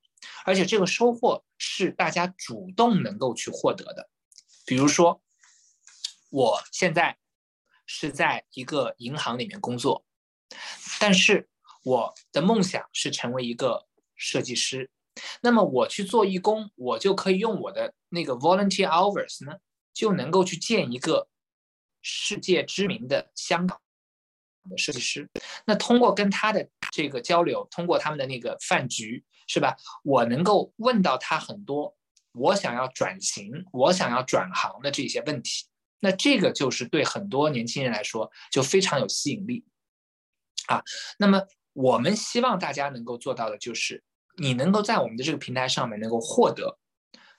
[0.45, 4.09] 而且这个收获是大家主动能够去获得的。
[4.67, 5.23] 比如说，
[6.31, 7.19] 我现在
[7.87, 10.05] 是在一个银行里面工作，
[10.99, 11.49] 但是
[11.85, 14.91] 我的梦想是成为一个设计师。
[15.43, 19.59] 那么我去做义工，我就可以用我的那个 volunteer hours 呢，
[19.93, 21.29] 就能够去见一个
[22.01, 23.81] 世界知名的香港。
[24.69, 25.27] 的设计师，
[25.65, 29.75] 那通过跟他的这个交流，通过他们的那个饭局，是吧？
[30.05, 31.97] 我能够问到他很多
[32.33, 35.67] 我想要转型、我想要转行的这些问题。
[36.01, 39.65] 那这个就是对很多年轻人来说就非常有吸引力
[40.67, 40.83] 啊。
[41.19, 44.03] 那么我们希望大家能够做到的就是，
[44.37, 46.79] 你能够在我们的这个平台上面能够获得，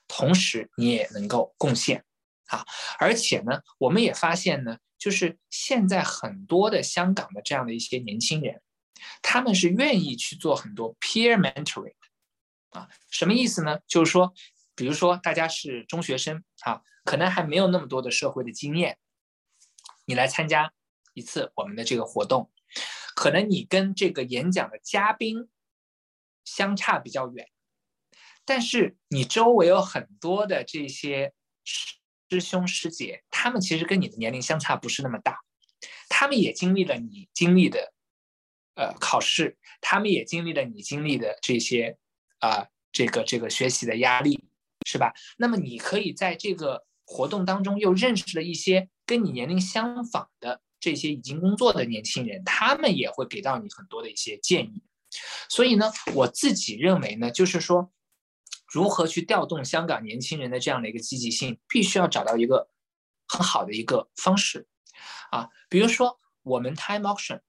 [0.08, 2.06] 同时你也能够贡献
[2.48, 2.66] 啊。
[2.98, 4.78] 而且呢，我们也发现呢。
[5.02, 8.62] 就是现在很多的香港的这样的一些年轻人，
[9.24, 11.96] 他们是愿意去做很多 peer mentoring，
[12.70, 13.80] 啊，什么意思呢？
[13.88, 14.32] 就是说，
[14.82, 18.98] 比如说大家是中学生啊，可能还没有那么多的社会的经验，
[20.06, 20.74] 你来参加
[21.14, 22.52] 一次我们的这个活动，
[23.14, 25.50] 可能你跟这个演讲的嘉宾
[26.44, 27.48] 相差比较远，
[28.44, 31.34] 但是你周围有很多的这些。
[32.34, 35.42] 师兄师姐，他们其实跟你的年龄相差不是那么大，
[36.08, 37.94] 他们也经历了你经历的，
[38.74, 41.98] 呃，考试，他们也经历了你经历的这些，
[42.40, 44.46] 啊，这个这个学习的压力，
[44.86, 45.14] 是吧？
[45.38, 54.84] 那么你可以在这个活动当中又认识了一些跟你年龄相仿的这些已经工作的年轻人，他们也会给到你很多的一些建议。
[55.50, 57.92] 所以呢，我自己认为呢，就是说。
[58.74, 62.70] 如何去调动香港年轻人的这样的一个积极性，必须要找到一个
[63.28, 64.66] 很好的一个方式
[65.30, 65.50] 啊。
[65.68, 67.42] 比如说，我们 Time Auction，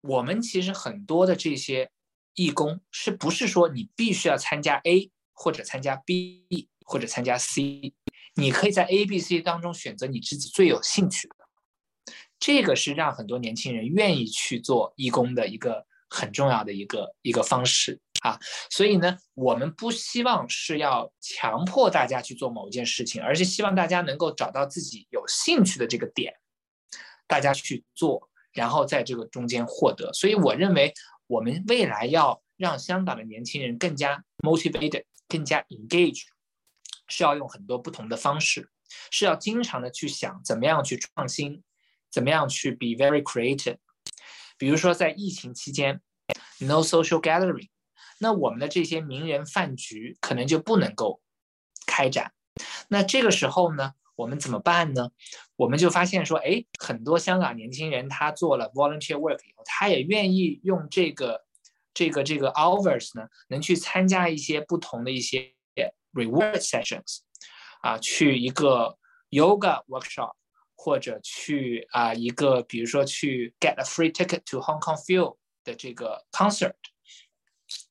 [0.00, 1.90] 我们其实很多的这些
[2.34, 5.10] 义工，是不是说你必须要参加 A
[5.42, 7.94] 或者参加 B 或者参加 C？
[8.34, 11.34] 你可以在 A、B、C 当中选择你自己最有兴趣的。
[12.38, 17.98] 这个是让很多年轻人愿意去做义工的一个很重要的一个一个方式。
[18.20, 26.34] 啊，所以呢，我们不希望是要强迫大家去做某一件事情，而是希望大家能够找到自己有兴趣的这个点，
[27.26, 30.12] 大家去做，然后在这个中间获得。
[30.12, 30.92] 所以我认为，
[31.28, 36.24] 我们未来要让香港的年轻人更加 motivated，更加 engage，
[37.06, 38.68] 是要用很多不同的方式，
[39.10, 41.62] 是要经常的去想怎么样去创新，
[42.10, 43.78] 怎么样去 be very creative。
[44.58, 46.02] 比如说在疫情期间
[46.58, 47.68] ，no social gathering。
[48.18, 51.22] 那我们的这些名人饭局可能就不能够
[51.86, 52.34] 开展，
[52.88, 55.10] 那这个时候呢，我们怎么办呢？
[55.56, 61.46] 我们就发现说，哎，很多香港年轻人他做了 volunteer work 以后，他也愿意用这个
[61.99, 65.53] 这个这个 hours 呢，能去参加一些不同的一些
[66.13, 67.19] reward sessions，
[67.81, 68.97] 啊，去一个
[69.29, 70.33] yoga workshop，
[70.75, 75.37] 或者去啊一个比如说去 get a free ticket to Hong Kong Film。
[75.65, 76.75] 的这个 concert，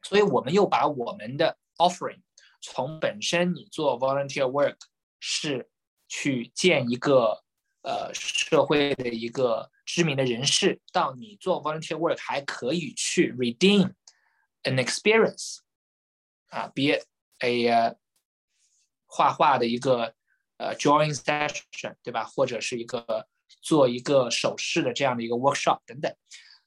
[0.04, 2.20] 所以我们又把我们的 offering
[2.60, 4.76] 从本身你做 volunteer work
[5.18, 5.68] 是
[6.06, 7.42] 去建一个
[7.82, 13.92] 呃社会的一个知名的人士，到你做 volunteer work 还可以去 redeem
[14.69, 15.59] an experience
[16.49, 17.05] 啊，be it
[17.39, 17.95] a
[19.07, 20.13] 画画的一个
[20.57, 22.23] 呃 drawing session 对吧？
[22.23, 23.27] 或者是一个
[23.61, 26.15] 做一个手势的这样的一个 workshop 等等。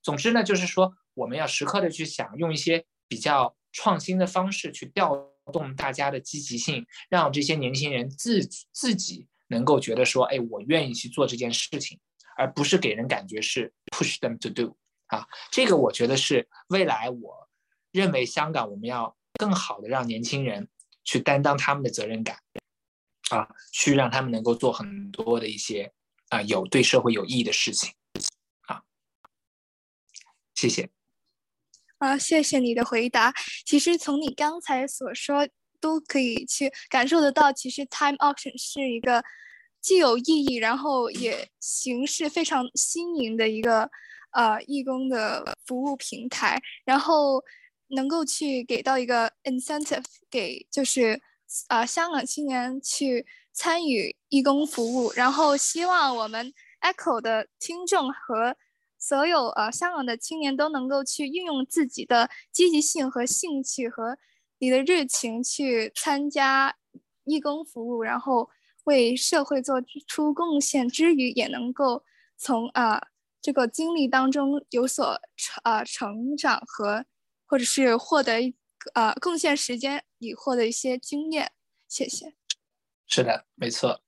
[0.03, 5.15] 总之呢，就是说我们要时刻的去想，用一些比较创新的方式去调
[5.53, 12.01] 动大家的积极性，让这些年轻人自自己能够觉得说，哎，我愿意去做这件事情，
[12.37, 14.77] 而不是给人感觉是 push them to do
[15.07, 15.27] 啊。
[15.53, 17.49] 这个我觉得是未来我
[17.93, 20.69] 认为香港我们要更好的让年轻人
[21.05, 22.39] 去担当他们的责任感
[23.31, 25.93] 啊，去让他们能够做很多的一些
[26.29, 27.93] 啊有对社会有意义的事情。
[28.63, 28.83] 啊
[30.55, 30.91] 谢谢，
[31.99, 33.33] 啊，谢谢你的回答。
[33.65, 35.49] 其实从你刚才所说，
[35.81, 39.25] 都可以去感受得到，其实 Time Auction 是一个
[39.81, 43.91] 既有意义，然后也形式非常新颖的一个
[44.31, 47.43] 呃义工的服务平台，然后
[47.93, 51.21] 能够去给到一个 incentive 给就是
[51.69, 58.57] 啊香港青年去参与义工服务，然后希望我们 Echo 的听众和。
[59.05, 64.17] 所有呃，香港的青年都能够去运用自己的积极性和兴趣和
[64.61, 66.77] 你的热情去参加
[67.25, 68.49] 义工服务，然后
[68.85, 72.05] 为社会做出贡献之余，也能够
[72.39, 73.03] 从啊
[73.41, 77.05] 这个经历当中有所成啊成长和
[77.53, 78.55] 或者是获得
[78.95, 81.53] 呃贡献时间以获得一些经验。
[81.87, 82.33] 谢谢。
[83.07, 84.01] 是的，没错。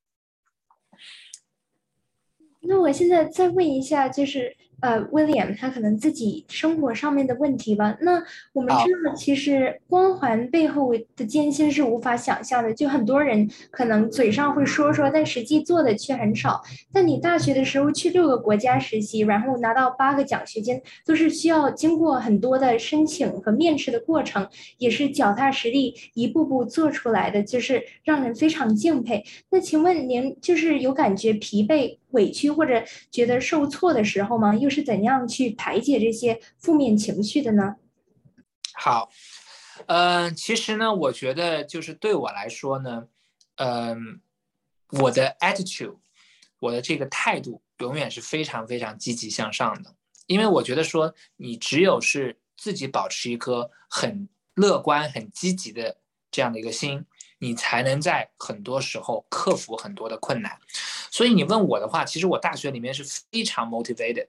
[2.62, 4.56] 那我现在再问一下，就是。
[4.80, 7.96] 呃，William 他可能自己生活上面的问题吧。
[8.00, 8.22] 那
[8.52, 12.72] 我们知道，其实光环背后的艰辛是无法想象的。
[12.74, 16.62] 就很多人可能嘴上会说说，但实际做的却很少。
[16.92, 24.46] 但你大学的时候去六个国家实习，然后拿到八个奖学金，都是需要经过很多的申请和面试的过程，
[24.78, 29.24] 也是脚踏实地一步步做出来的，就是让人非常敬佩。
[29.50, 31.96] 那请问您就是有感觉疲惫？
[32.14, 34.54] 委屈或者觉得受挫的时候吗？
[34.56, 37.76] 又是怎样去排解这些负面情绪的呢？
[38.72, 39.10] 好，
[39.86, 43.08] 嗯，其实呢，我觉得就是对我来说呢，
[43.56, 44.20] 嗯，
[44.88, 45.98] 我的 attitude，
[46.58, 49.94] 我的这个态度永远是非常非常积极向上的，
[50.26, 55.98] 因为我觉得说，你只有是自己保持一颗很乐观、很积极的
[56.30, 57.04] 这样的一个心。
[57.44, 60.58] 你才能在很多时候克服很多的困难，
[61.10, 64.26] 所以你问我的话，其实我大学里面是非常 motivated，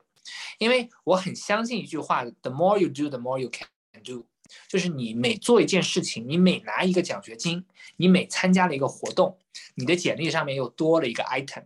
[0.58, 3.70] 因为我很相信一句话：the more you do，the more you can
[4.04, 4.26] do。
[4.68, 7.64] 就是你每做一件事情，你每拿一个奖学金，
[7.96, 9.40] 你每参加了一个活动，
[9.76, 11.64] 你的简历上面又多了一个 item。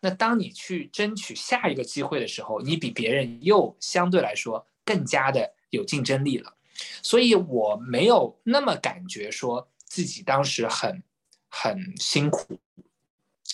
[0.00, 6.54] 那当你去争取下一个机会的时候，你比别人又相对来说更加的有竞争力了。
[7.02, 9.68] 所以我没有那么感觉说。
[9.86, 11.02] 自己当时很
[11.48, 12.60] 很辛苦，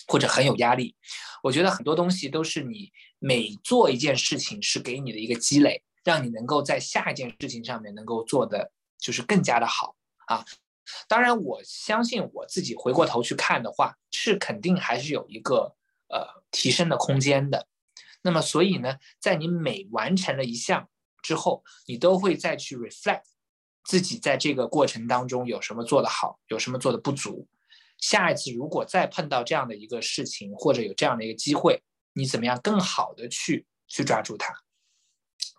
[0.07, 0.95] 或者很有压力。
[1.43, 9.95] 我觉得很多东西都是你每做一件事情是给你的一个积累，让你能够在下一件事情上面能够做的就是更加的好
[10.27, 10.45] 啊。
[11.07, 15.75] 当然，我相信我自己回过头去看的话，是肯定还是有一个
[16.09, 17.67] 呃提升的空间的。
[18.23, 20.89] 那么，所以呢，在你每完成了一项
[21.21, 23.23] 之后，你都会再去 reflect。
[23.83, 27.47] 自己在这个过程当中有什么做得好，有什么做的不足？
[27.97, 34.53] 下一次如果再碰到这样的一个事情，或者有这样的一个机会，你怎么样更好的去去抓住它？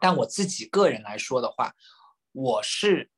[0.00, 1.74] 但我自己个人来说的话，
[2.32, 3.10] 我是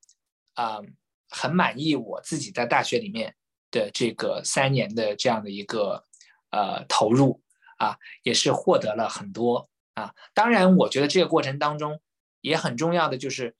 [0.54, 0.80] 啊
[1.28, 3.34] 很满意我自己在大学里面
[3.70, 6.04] 的这个三年的这样的一个
[6.50, 7.42] 呃投入
[7.78, 10.14] 啊，也是获得了很多啊。
[10.34, 12.00] 当然，我觉得这个过程当中
[12.40, 13.54] 也很重要的就是。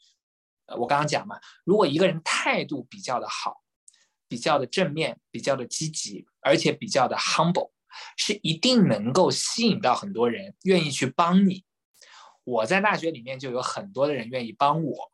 [0.67, 3.63] 呃，我刚刚讲嘛，如果一个人态度比较的好，
[4.29, 7.71] 比较的正面，比较的积极，而且比较的 humble，
[8.17, 11.65] 是一定能够吸引到很多人愿意去帮你。
[12.45, 15.13] 我在大学里面就有很多的人愿意帮我，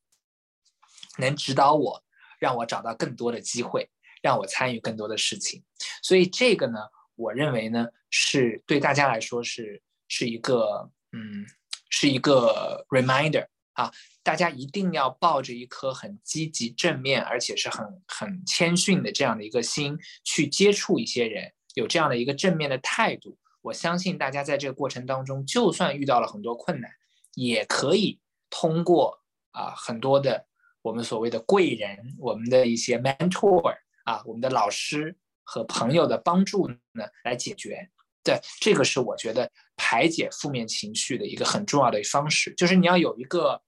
[1.18, 2.02] 能指导我，
[2.38, 3.88] 让我找到更多的机会，
[4.22, 5.62] 让我参与更多的事情。
[6.02, 6.78] 所以这个呢，
[7.14, 11.46] 我认为呢，是对大家来说是是一个嗯，
[11.88, 13.92] 是一个 reminder 啊。
[14.22, 23.38] 大家一定要抱着一颗很积极、正面，而且是很很谦逊的这样的一个心去接触一些人，有这样的一个正面的态度。
[23.62, 26.90] 我相信大家在这个过程当中，就算遇到了很多困难，
[27.34, 30.46] 也可以通过啊很多的
[30.82, 37.90] 我们所谓的贵人，我们的一些 mentor 啊，我们的老师和朋友的帮助呢来解决。
[38.22, 43.62] 对，这个是我觉得排解负面情绪的一个很重要的方式，就是你要有一个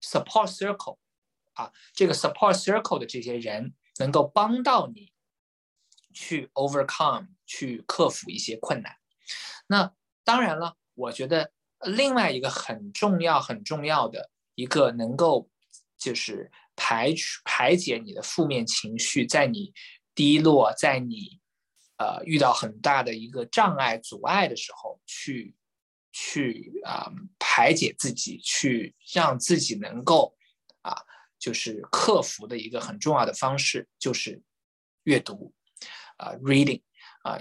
[0.00, 0.98] support circle
[1.54, 5.12] 啊，这个 support circle 的这些人能够帮到你
[6.14, 8.96] 去 overcome，去克服一些困难。
[9.66, 9.92] 那
[10.24, 15.50] 当然了，我觉得另外一个很重要、很重要的一个能够
[15.98, 17.12] 就是排、
[17.44, 19.72] 排解你的负面情绪，在你
[20.14, 21.39] 低落，在你
[22.00, 25.54] 呃遇到很大的一个障碍、阻碍的时候，去
[26.10, 30.34] 去啊排解自己，去让自己能够
[30.80, 30.96] 啊
[31.38, 34.42] 就是克服的一个很重要的方式，就是
[35.02, 35.52] 阅读
[36.16, 36.82] 啊 reading
[37.22, 37.38] 啊。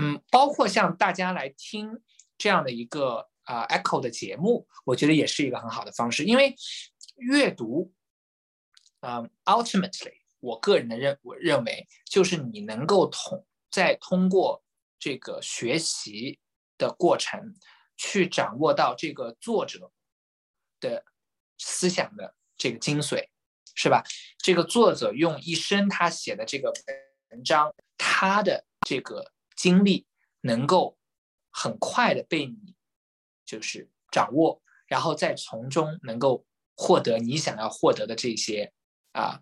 [0.00, 2.00] 嗯，包括像大家来听
[2.38, 6.24] 这样的一个啊 Echo 的节目，我觉得也是一个很好的方式。
[6.24, 6.56] 因为
[7.16, 7.92] 阅读，
[9.00, 14.62] 嗯，ultimately，我个人的认我认为就是你能够统在通过
[15.00, 16.38] 这个学习
[16.78, 17.56] 的过程，
[17.96, 19.90] 去掌握到这个作者
[20.78, 21.04] 的
[21.58, 23.28] 思想的这个精髓，
[23.74, 24.04] 是吧？
[24.38, 26.72] 这个作者用一生他写的这个
[27.30, 29.32] 文章，他的这个。
[29.54, 30.08] 经历
[30.40, 30.98] 能够
[31.50, 32.74] 很快的被你
[33.44, 36.44] 就是掌握，然后再从中能够
[36.74, 38.72] 获得你想要获得的这些
[39.12, 39.40] 啊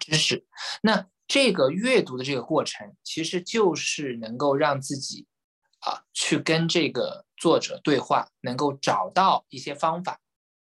[0.00, 0.48] 知识。
[0.82, 5.26] 那这个阅读的这个过程，其实就是能够让自己
[5.80, 10.20] 啊去跟这个作者对话，能够找到一些方法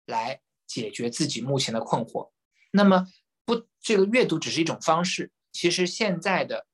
[0.05, 2.31] 来解决自己目前的困惑。
[2.71, 3.07] 那么
[3.45, 5.31] 不，这个阅读只是一种方式。
[5.51, 6.65] 其实现在的。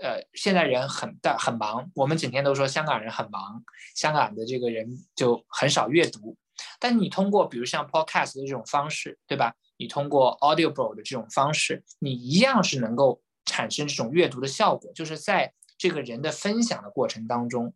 [0.00, 3.62] 呃，现在人很大很忙，我们整天都说香港人很忙，
[3.94, 6.36] 香港的这个人就很少阅读。
[6.80, 9.54] 但你通过比如像 podcast 的这种方式，对吧？
[9.76, 17.74] 你通过 Audible 的这种方式，你一样是能够产生这种阅读的效果，就是在这个人的分享的过程当中，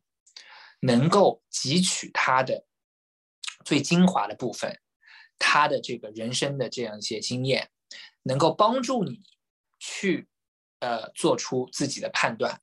[0.80, 2.64] 能够汲取他的
[3.64, 4.78] 最精华的部分，
[5.38, 7.70] 他的这个人生的这样一些经验，
[8.22, 9.22] 能够帮助你
[9.78, 10.28] 去。
[10.78, 12.60] 呃，做出自己的判断，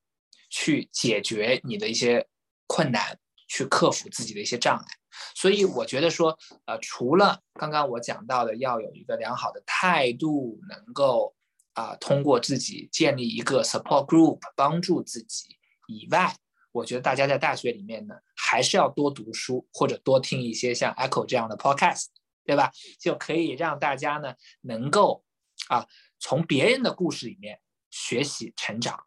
[0.47, 2.27] 去解决你的一些
[2.67, 4.85] 困难，去克服自己的一些障碍。
[5.33, 11.35] 所以我觉得说，呃，除了刚刚我讲到的要有一个良好的态度，能够
[11.73, 15.57] 啊通过自己建立一个 support group 帮助自己
[15.87, 16.35] 以外，
[16.71, 22.05] 我觉得大家在大学里面呢，还是要多读书，或者多听一些像 Echo 这样的 podcast，
[22.45, 22.71] 对吧？
[22.99, 25.23] 就可以让大家呢能够
[25.67, 25.87] 啊
[26.19, 27.59] 从别人的故事里面。
[27.95, 29.03] 学习成长，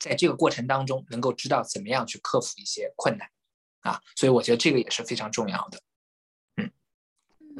[0.00, 3.30] 在这个过程当中，能够知道怎么样去克服一些困难，
[3.82, 5.80] 啊，所以我觉得这个也是非常重要的。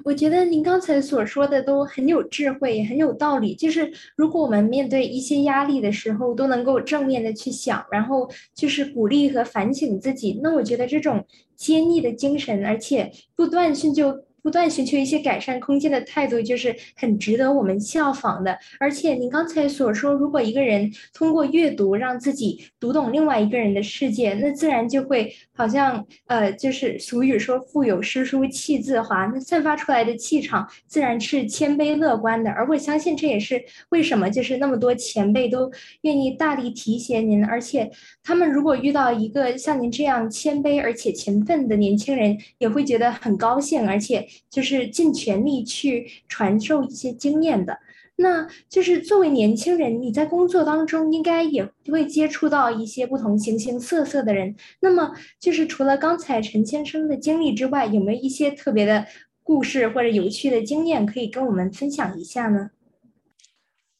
[0.04, 3.54] 我觉得您刚才所说的都很有智慧，也很有道理。
[3.54, 11.24] 就是如果我们面对一些压力的时候，都能够正面的去想，然后就是鼓励和反省自己，那我觉得这种
[11.56, 14.25] 坚毅的精神，而且不断去就。
[14.46, 18.56] 不断寻求一些改善空间的态度，就是很值得我们效仿的。
[18.78, 32.48] 而且您刚才所说，如果一个人通过阅读让自己读懂另外一个人的世界，那自然就会好像呃，就是俗语说“腹有诗书气自华”，那散发出来的气场自然是谦卑乐观的。
[32.52, 35.68] 而我相信这也是为什么就是那么多前辈都
[36.02, 37.90] 愿意大力提携您，而且
[38.22, 44.24] 他们如果遇到一个像您这样谦卑而且勤奋的年轻人，也会觉得很高兴，而且。
[44.48, 47.78] 就是尽全力去传授一些经验的，
[48.16, 54.56] 那就是作为年轻人，你在工作当中应该也会接触到一些不同形形色色的人。
[54.80, 59.06] 那么，就是除了刚才陈先生的经历之外，有没有一些特别的
[59.42, 62.70] 故事或者有趣的经验可以跟我们分享一下呢？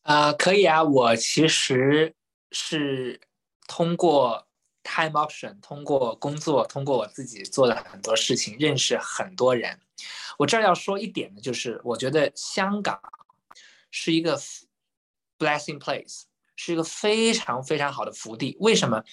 [0.02, 2.14] 啊，可以啊，我其实
[2.50, 3.20] 是
[3.66, 4.44] 通过。
[4.88, 9.76] Time option，通过工作，通过我自己做的很多事情，认识很多人。
[10.38, 13.00] 我这儿要说一点呢，就是我觉得香港
[13.90, 14.38] 是一个
[15.38, 16.24] blessing place，
[16.54, 18.56] 是一个非常非常好的福地。
[18.60, 19.04] 为什么？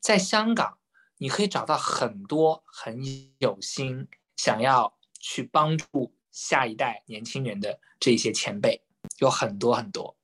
[0.00, 0.78] 在香港，
[1.18, 3.02] 你可以找到很多很
[3.38, 8.82] 有心想要去帮助下一代年轻人的这些前辈，
[9.18, 10.16] 有很多很多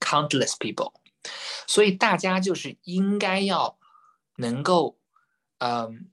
[0.00, 0.92] ，countless people。
[1.66, 3.78] 所以大家就是应该要。
[4.38, 4.98] 能够，
[5.60, 6.10] 嗯，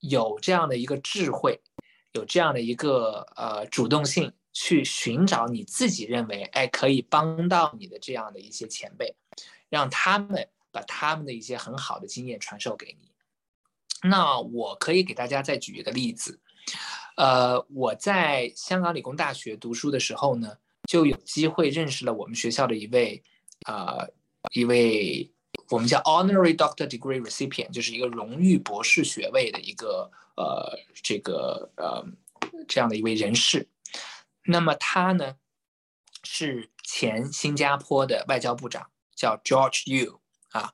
[0.00, 1.62] 有这样的一个智慧，
[2.14, 9.14] 有这样的一个呃主动性，去寻找你自己认为哎可以帮到你的这样的一些前辈，
[9.68, 13.10] 让他们把他们的一些很好的经验传授给你。
[14.08, 16.38] 那我可以给大家再举一个例子，
[17.16, 20.58] 呃，我在香港理工大学读书的时候呢，
[20.88, 23.22] 就有机会认识了我们学校的一位，
[23.66, 24.08] 呃，
[24.52, 25.32] 一位
[25.70, 32.04] 我们叫 honorary doctor degree recipient，就是一个荣誉博士学位的一个呃这个呃
[32.68, 33.68] 这样的一位人士。
[34.46, 35.36] 那么他呢，
[36.22, 40.72] 是前新加坡的外交部长，叫 George Yu 啊。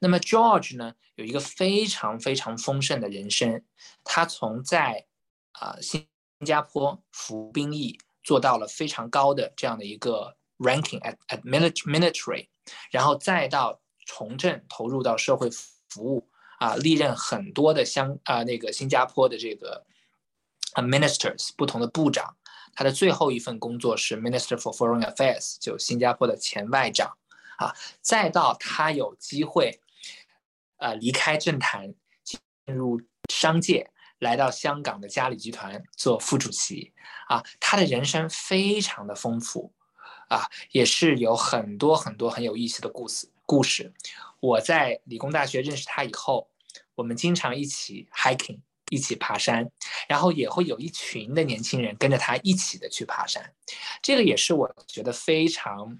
[0.00, 3.64] 那么 George 呢，有一个非常非常丰盛的人生，
[4.02, 5.06] 他从在
[5.52, 6.08] 啊，新
[6.44, 12.48] 加坡服兵役做到了非常高的这样的一个 ranking at at military，
[12.90, 15.48] 然后再到从政投入到社会
[15.88, 16.28] 服务
[16.58, 19.84] 啊，历任很多的香啊那个新加坡的这个
[20.74, 22.36] ministers 不同的部长，
[22.74, 27.16] 他的最后一份工作是 Minister for Foreign Affairs，就新加坡的前外长
[27.58, 29.80] 啊，再到他有机会
[30.78, 31.94] 呃离开政坛
[32.24, 33.00] 进入
[33.30, 33.90] 商界。
[34.20, 36.94] 来到香港的嘉里集团做副主席，
[37.28, 39.74] 啊，他的人生非常的丰富，
[40.28, 43.28] 啊，也是有很多很多很有意思的故事。
[43.46, 43.92] 故事，
[44.40, 46.50] 我在理工大学认识他以后，
[46.94, 49.70] 我们经常一起 hiking，一起爬山，
[50.08, 53.54] 然后也会有一群的年轻人跟着他一起的去爬山。
[54.02, 55.98] 这个也是我觉得非常，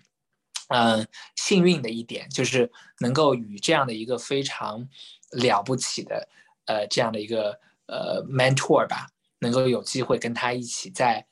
[0.68, 4.88] 嗯，幸运的一点，就是能够与这样的一个非常
[5.30, 6.28] 了不起的，
[6.66, 7.60] 呃，这样的一个。
[7.86, 11.26] 呃，mentor 吧，能够有机会跟他一起在，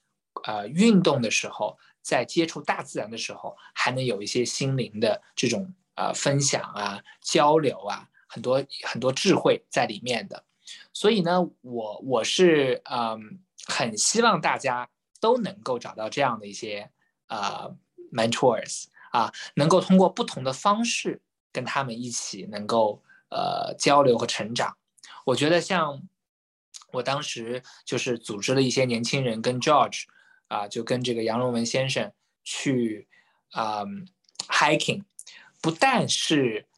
[0.45, 10.45] 呃，运动的时候，在接触大自然的时候，还能有一些心灵的这种呃分享啊、交流啊，很多很多智慧在里面的。
[10.93, 14.89] 所以呢，我我是嗯，很希望大家
[15.21, 16.91] 都能够找到这样的一些
[17.29, 17.75] 呃
[18.13, 21.21] mentors 啊，能够通过不同的方式
[21.53, 24.77] 跟他们一起能够呃交流和成长。
[25.25, 26.03] 我觉得像。
[26.93, 30.03] 我当时就是组织了一些年轻人跟 George，
[30.49, 32.13] 啊，就跟这个杨荣文先生
[32.45, 33.09] 去
[33.53, 33.83] 啊
[34.49, 35.03] hiking，
[35.63, 36.69] 不但是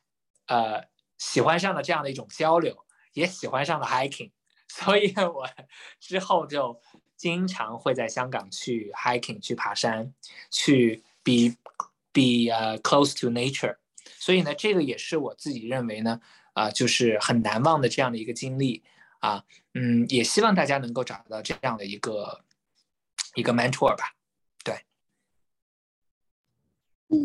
[0.47, 0.85] 呃
[1.19, 4.31] 喜欢上了这样的一种交流，也喜欢上了 hiking，
[4.69, 5.49] 所以我
[5.99, 6.81] 之后就
[7.17, 10.15] 经常会在香港去 hiking 去爬山，
[10.53, 11.57] 去 be
[12.13, 13.77] be 呃 close to nature，
[14.21, 16.21] 所以呢，这个也是我自己认为呢
[16.53, 18.85] 啊就是很难忘的这样的一个经历。
[19.21, 22.45] 啊，嗯，也希望大家能够找到这样的一个
[23.37, 24.15] 一个 mentor 吧。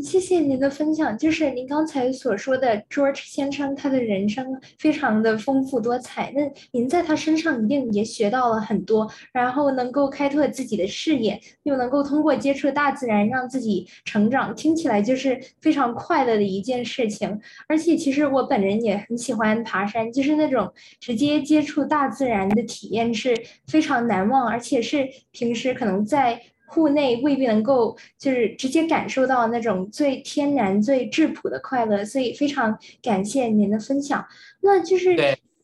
[0.04, 1.18] 谢谢您的分享。
[1.18, 4.46] 就是您刚才所说的 George 先生，他的人生
[4.78, 6.32] 非常的丰富多彩。
[6.36, 17.40] 那您在他身上一定也学到了很多，然后能够开拓自己的视野，又能够通过接触大自然让自己成长，听起来就是非常快乐的一件事情。
[17.68, 23.36] 而且，其实我本人也很喜欢爬山，就是那种直接接触大自然的体验是
[23.68, 26.42] 非常难忘，而且是平时可能在。
[26.70, 34.26] 户内未必能够就是直接感受到那种最天然、最质朴的快乐，所以非常感谢您的分享。
[34.62, 35.16] 那就是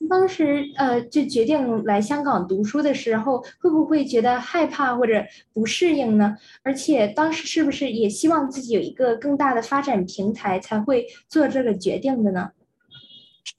[0.10, 6.36] 当时呃就决定来香港读书的时候，会不会觉得害怕或者不适应呢？
[6.64, 12.51] 而且当时是不是也希望自己有一个更大的发展平台，才会做这个决定的呢？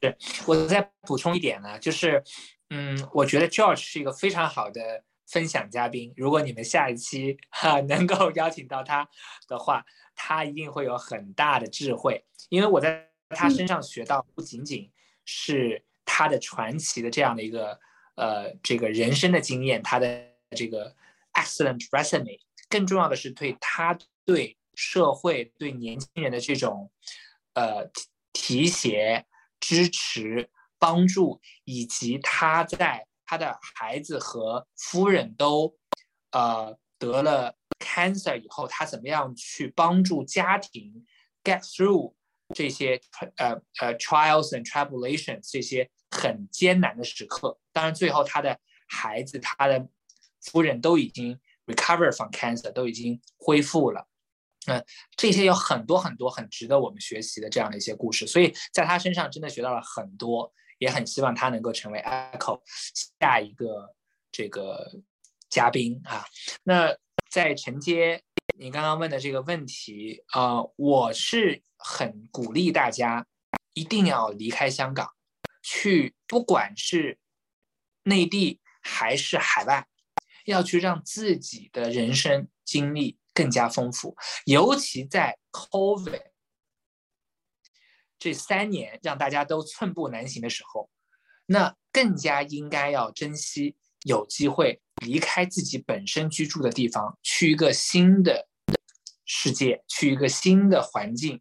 [0.02, 0.16] 是，
[0.46, 2.22] 我再补充一点呢，就是
[2.70, 4.80] 嗯，我觉得 George 是一个非常好的。
[5.26, 9.08] 分享嘉宾，如果你们下一期哈能够邀请到他
[9.48, 14.90] 的话，他一定会有很大的智慧，因为我在他身上学到不仅仅
[15.24, 17.78] 是他的传奇的这样的一个
[18.14, 20.24] 呃这个人生的经验，他的
[20.56, 20.94] 这个
[21.34, 26.90] excellent resume，更重要的是对他对社会对年轻人的这种
[27.54, 27.90] 呃
[28.32, 29.26] 提携、
[29.58, 30.48] 支持、
[30.78, 33.08] 帮助，以及他在。
[33.26, 35.76] 他的孩子和夫人都，
[36.30, 41.04] 呃，得了 cancer 以后，他怎么样去帮助家庭
[41.42, 42.14] get through
[42.54, 43.00] 这些
[43.36, 47.58] 呃呃 trials and tribulations 这些很艰难的时刻？
[47.72, 48.58] 当然，最后他的
[48.88, 49.88] 孩子、他的
[50.40, 54.06] 夫人都已经 recover from cancer，都已经恢复了。
[54.66, 54.84] 嗯，
[55.16, 60.52] 这些有很多很多很值得我们学习的这样的一些故事，所以在他身上真的学到了很多。
[60.78, 62.60] 也很希望他能够成为 Echo
[63.20, 63.94] 下一个
[64.30, 65.00] 这个
[65.48, 66.24] 嘉宾啊。
[66.64, 66.96] 那
[67.30, 68.22] 在承接
[68.58, 73.26] 你刚刚问的这个问题啊，我是很鼓励大家
[73.74, 75.10] 一定要离开香港，
[75.62, 77.18] 去不管是
[78.04, 79.86] 内地还是海外，
[80.46, 86.22] 要去让自己的人生经历更加丰富，尤其在 COVID。
[88.18, 90.88] 这三年让大家都寸步难行的时候，
[91.46, 98.48] 那更加应该要珍惜有机会离开自己本身居住的地方，去一个新的
[99.24, 101.40] 世界，去一个新的环境，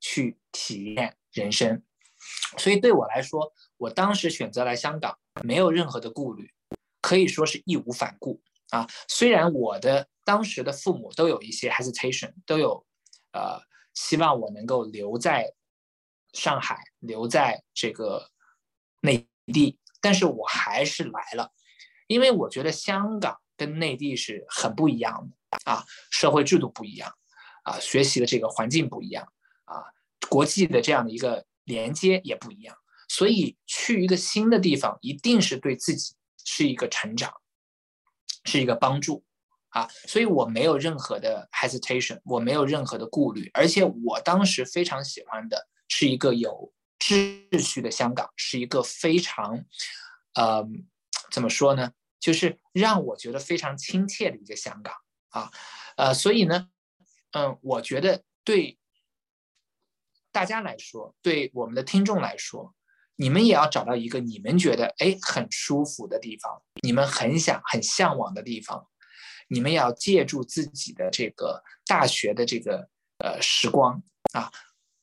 [0.00, 1.82] 去体验人生。
[2.58, 6.52] 所以对我来说，我当时选择来香港，没有任何的顾虑，
[7.00, 8.86] 可以说是义无反顾啊。
[9.08, 12.86] 虽然我的当时的父母都有一些 hesitation，都有
[13.32, 13.60] 呃
[13.94, 15.52] 希望我能够留在
[16.32, 18.30] 上海，留在这个
[19.00, 21.52] 内地，但是我还是来了。
[22.06, 27.14] 因为我觉得香港跟内地是很不一样的啊，社会制度不一样，
[27.64, 29.32] 啊，学习的这个环境不一样，
[29.64, 29.82] 啊，
[30.28, 32.76] 国际的这样的一个连接也不一样，
[33.08, 36.14] 所以去一个新的地方，一定是对自己
[36.44, 37.32] 是一个成长，
[38.44, 39.24] 是一个帮助，
[39.70, 49.62] 啊，所以我没有任何的 hesitation，我没有任何的顾虑，而且我当时非常喜欢的是一个有秩序的香港，是一个非常，
[50.32, 50.66] 呃，
[51.30, 51.92] 怎么说呢？
[52.18, 54.94] 就是让我觉得非常亲切的一个香港
[55.28, 55.50] 啊，
[55.96, 56.70] 呃，所以呢，
[57.32, 58.78] 嗯，我觉得对
[60.30, 62.74] 大家来说，对我们的听众来说，
[63.16, 68.88] 你们也要找到一个你们觉得哎很舒服的地方，你们很想很向往的地方，
[69.48, 72.88] 你们也要借助自己的这个大学的这个
[73.18, 74.50] 呃时光啊，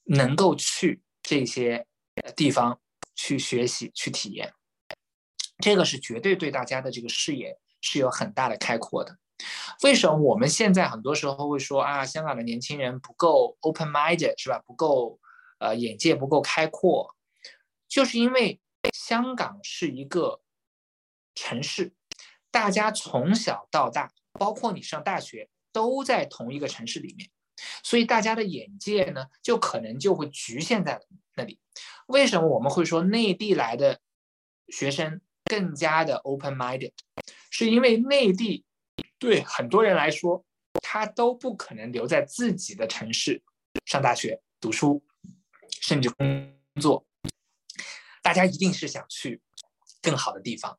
[0.09, 1.85] 能够去这些
[2.35, 2.79] 地方
[3.15, 4.53] 去学习去体验。
[5.59, 9.17] 这个是绝对对大家的这个视野是有很大的开阔的。
[9.83, 14.61] 为什么我们现在很多时候会说啊，香港的年轻人不够 open-minded 是吧？
[14.65, 15.19] 不够，
[15.59, 17.15] 呃，眼界不够开阔，
[17.87, 18.59] 就是因为
[18.93, 20.41] 香港是一个
[21.35, 21.93] 城市，
[22.51, 27.29] 大家从小到大，包括你上大学，都在同一个城市里面，
[27.83, 30.99] 所以大家的眼界呢，就可能就会局限在
[31.35, 31.59] 那里。
[32.07, 33.99] 为什么我们会说内地来的
[34.67, 35.21] 学生？
[35.45, 36.91] 更加的 open-minded，
[37.49, 38.63] 是因为内地
[39.17, 40.45] 对很多人来说，
[40.83, 43.41] 他都不可能留在自己的城市
[43.87, 45.03] 上大学、读书，
[45.81, 47.07] 甚至工作。
[48.21, 49.41] 大家一定是想去
[50.03, 50.77] 更好的地方。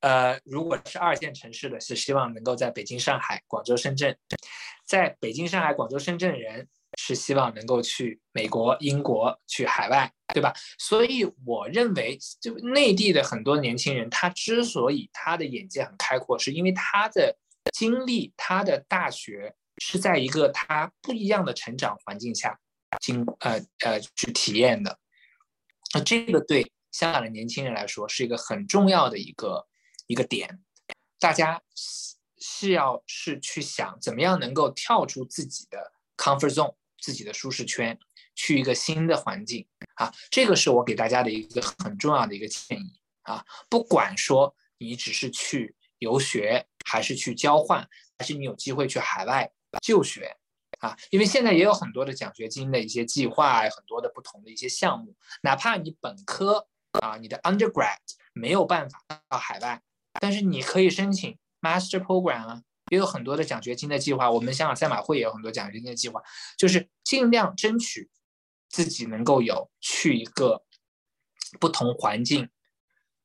[0.00, 4.16] 呃，如果是二线城市的，是希望能够在北京、上海、广州、深圳。
[4.88, 6.66] 在北京、上海、广州、深圳人。
[6.96, 10.52] 是希望能够去美国、英国、去海外，对吧？
[10.78, 17.36] 所以我认为，就内地的很多年轻人，他之所以他的眼界很开阔，是因为他的
[17.72, 22.58] 经历，他的大学是在一个他不一样的成长环境下
[23.00, 24.98] 经呃呃去体验的。
[25.94, 29.68] 那这个对香港的年轻人来说是一个很重要的一个
[30.06, 30.58] 一个点，
[31.20, 31.62] 大家
[32.40, 35.92] 是要是去想怎么样能够跳出自己的。
[36.18, 37.96] comfort zone 自己的舒适圈，
[38.34, 39.64] 去一个新的环境
[39.94, 43.44] 啊，这个是我给大家的一个很重要的一个建议啊。
[43.70, 49.48] 不管说你只是去游学，还是去交换，还是你有机会去海外
[49.80, 50.36] 就学
[50.80, 55.14] 啊，因为现在也有很多的奖学金的一些计划，很多的不同的一些项目。
[55.42, 56.66] 哪怕你本科
[57.00, 57.98] 啊，你的 undergrad
[58.32, 59.80] 没有办法到海外，
[60.20, 62.62] 但是你可以申请 master program 啊。
[62.90, 66.22] 也有很多的奖学金的计划，我们香港赛马会也有很多奖学金的计划，
[66.56, 68.08] 就是尽量争取
[68.70, 70.64] 自己能够有去一个
[71.60, 72.48] 不同环境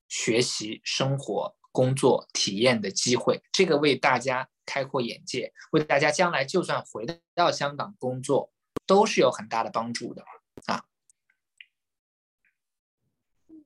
[0.10, 8.52] 学习、生活、工作体验的机会，这个为大家开阔眼界，为大家将来就算回到香港工作，
[8.86, 10.26] 都是有很大的帮助的
[10.66, 10.84] 啊。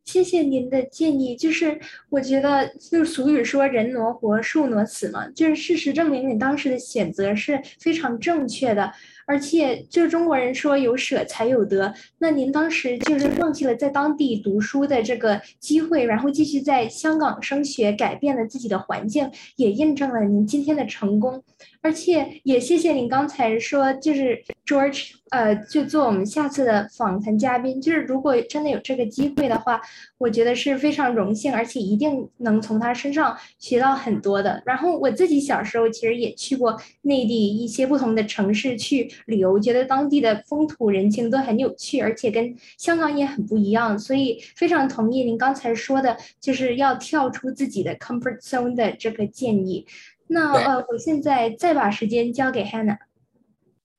[0.08, 1.78] 谢谢您的建议，就是
[2.10, 8.90] 我觉得，就是俗语说“人挪活，树挪死”嘛，就是事实证明你当时的选择是非常正确的。
[9.26, 21.44] 而且，就是中国人说有舍才有得，那您当时就是放弃了在当地读书的这个机会，然后继续在香港升学，改变了自己的环境，也印证了您今天的成功。
[21.82, 27.82] 而且也谢谢您刚才说，就是 George，呃，就做我们下次的访谈嘉宾。
[27.82, 29.82] 就是如果真的有这个机会的话，
[30.18, 34.62] 我觉得是非常荣幸，而且一定能从他身上学到很多的。
[34.66, 43.98] 然后我自己小时候其实也去过内地一些不同的城市去旅游，觉得当地的风土人情都很有趣，而且跟香港也很不一样。
[43.98, 49.86] 所以非常同意您刚才说的，就是要跳出自己的 comfort zone 的这个建议。
[50.30, 52.98] 那呃，我现在再把时间交给 Hannah。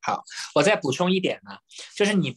[0.08, 1.58] 好，我再补充一点呢，
[1.94, 2.34] 就是你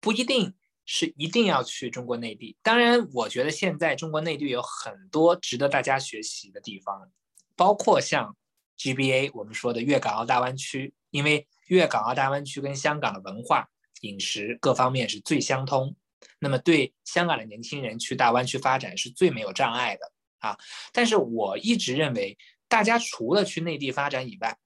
[0.00, 0.52] 不一定
[0.84, 2.56] 是一定要去中国内地。
[2.64, 7.08] 当然，我觉得现在中国内地有很多值得大家学习的地方，
[7.54, 8.36] 包括像
[8.76, 13.68] GBA 我们说的粤港澳大湾区，因为粤港澳大湾区跟香港的文化、
[14.00, 15.94] 饮食各方面是最相通，
[16.40, 20.12] 那么对香港的年轻人去大湾区发展是最没有障碍的。
[20.40, 20.58] 啊。
[20.92, 22.36] 但是我一直认为，
[22.66, 24.58] 大家除了去内地发展以外，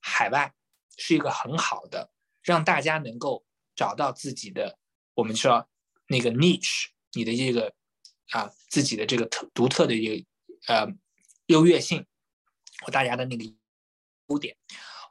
[0.00, 0.52] 海外
[0.98, 2.10] 是一个很好的
[2.42, 4.78] 让大家能够找到自己的，
[5.14, 5.66] 我们说
[6.08, 7.72] 那个 niche，你的这个
[8.32, 10.26] 啊自己的这个特独特的一个
[10.66, 10.86] 呃
[11.46, 12.04] 优越性
[12.80, 13.44] 和大家的那个
[14.26, 14.56] 优点。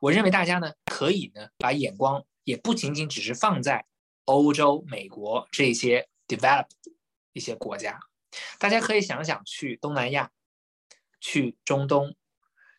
[0.01, 3.87] 我认为大家呢可以呢把眼光也不仅仅只是放在
[4.25, 6.69] 欧洲、美国这些 developed
[7.33, 7.99] 一些国家，
[8.59, 10.31] 大家可以想想去东南亚、
[11.21, 12.15] 去中东、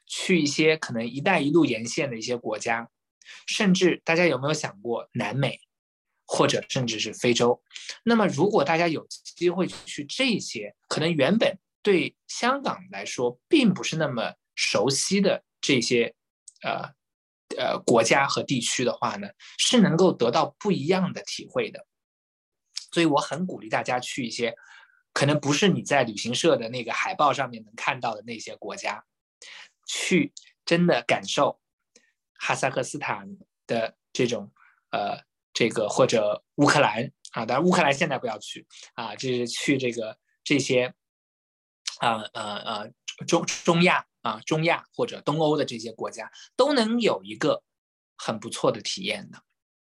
[0.07, 2.91] 去一些可能“一带一路”沿线的一些国家，
[3.47, 5.61] 甚至大家有没有想过南美，
[6.27, 7.63] 或者甚至是非洲？
[8.05, 16.15] 那么如果大家有机会去这些可能原本对香港来说并不是那么熟悉的这些
[16.63, 16.97] 呃。
[17.57, 19.27] 呃，国家和地区的话呢，
[19.57, 21.87] 是能够得到不一样的体会的，
[22.93, 24.55] 所以我很鼓励大家去一些
[25.15, 29.03] 可能不是你在旅行社的那个海报上面能看到的那些国家，
[29.87, 30.35] 去
[30.67, 31.59] 真的感受
[32.39, 33.29] 哈萨克斯坦
[33.67, 34.51] 的这种
[34.91, 35.21] 呃
[35.53, 40.95] 这个或者乌克兰啊，当然乌克兰现在不要去啊，这是去这个这些
[41.99, 42.91] 啊呃呃
[43.27, 44.07] 中中亚。
[44.23, 47.63] 啊，中亚或者东欧的这些国家都能有一个
[48.17, 49.41] 很不错的体验的，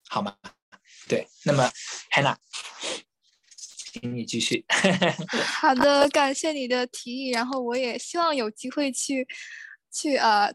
[0.09, 0.37] 好吗？
[1.09, 1.71] 对，那么
[2.11, 2.37] Hannah，
[3.57, 4.67] 请你继续。
[5.61, 9.27] 好的，感谢你的提议，然后我也希望有机会去
[9.97, 10.53] 去呃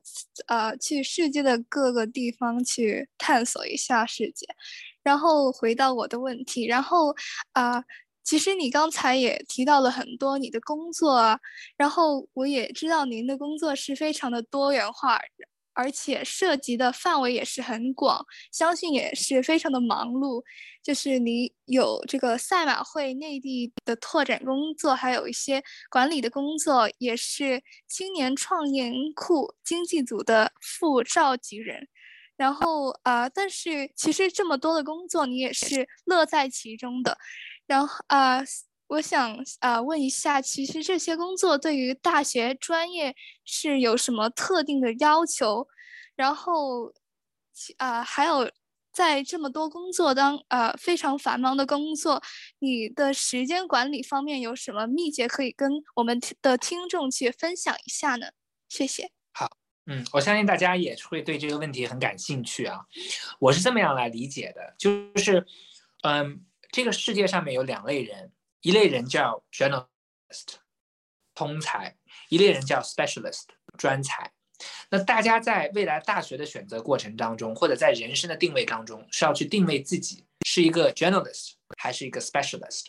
[0.48, 4.46] 呃去世界的各个地方去探索一下世界。
[5.04, 7.16] 然后回到我的问题，然后
[7.54, 7.84] 啊。
[8.24, 11.40] 其实你刚才也提到了很多你的工作啊，
[11.76, 15.20] 然后我也知道您的工作是非常的多元化，
[15.82, 20.44] 而且涉及的范围也是很广，相信也是非常的忙碌。
[20.84, 31.88] 就是你有这个赛马会内地的拓展工作，还有一些管理的工作，也是青年创业库经济组的副召集人。
[32.38, 37.18] 然后啊，但是其实这么多的工作，你也是乐在其中的。
[37.66, 38.44] 然后啊，
[38.92, 43.16] 我想啊问一下，其实这些工作对于大学专业
[43.46, 45.66] 是有什么特定的要求？
[46.14, 46.92] 然后
[47.78, 48.52] 啊，还有
[48.92, 52.22] 在这么多工作当呃非常繁忙的工作，
[52.60, 58.28] 你的时间管理方面有什么秘诀可以跟我们的听众去分享一下呢？
[58.68, 59.10] 谢谢。
[59.32, 62.82] 好，嗯，我相信大家也会对这个问题很感兴趣啊。
[63.40, 65.48] 我是这么样来理解的，就是
[66.04, 66.46] 嗯。
[66.74, 68.32] 这个世界上面有两类人，
[68.62, 70.56] 一类人叫 generalist
[71.34, 71.96] 通才，
[72.30, 73.44] 一类人叫 specialist
[73.78, 74.32] 专才。
[74.90, 82.86] 那大家在未来大学的选择过程当中，或者在人生的定位当中，是要去定位自己是一个 generalist 还是一个 specialist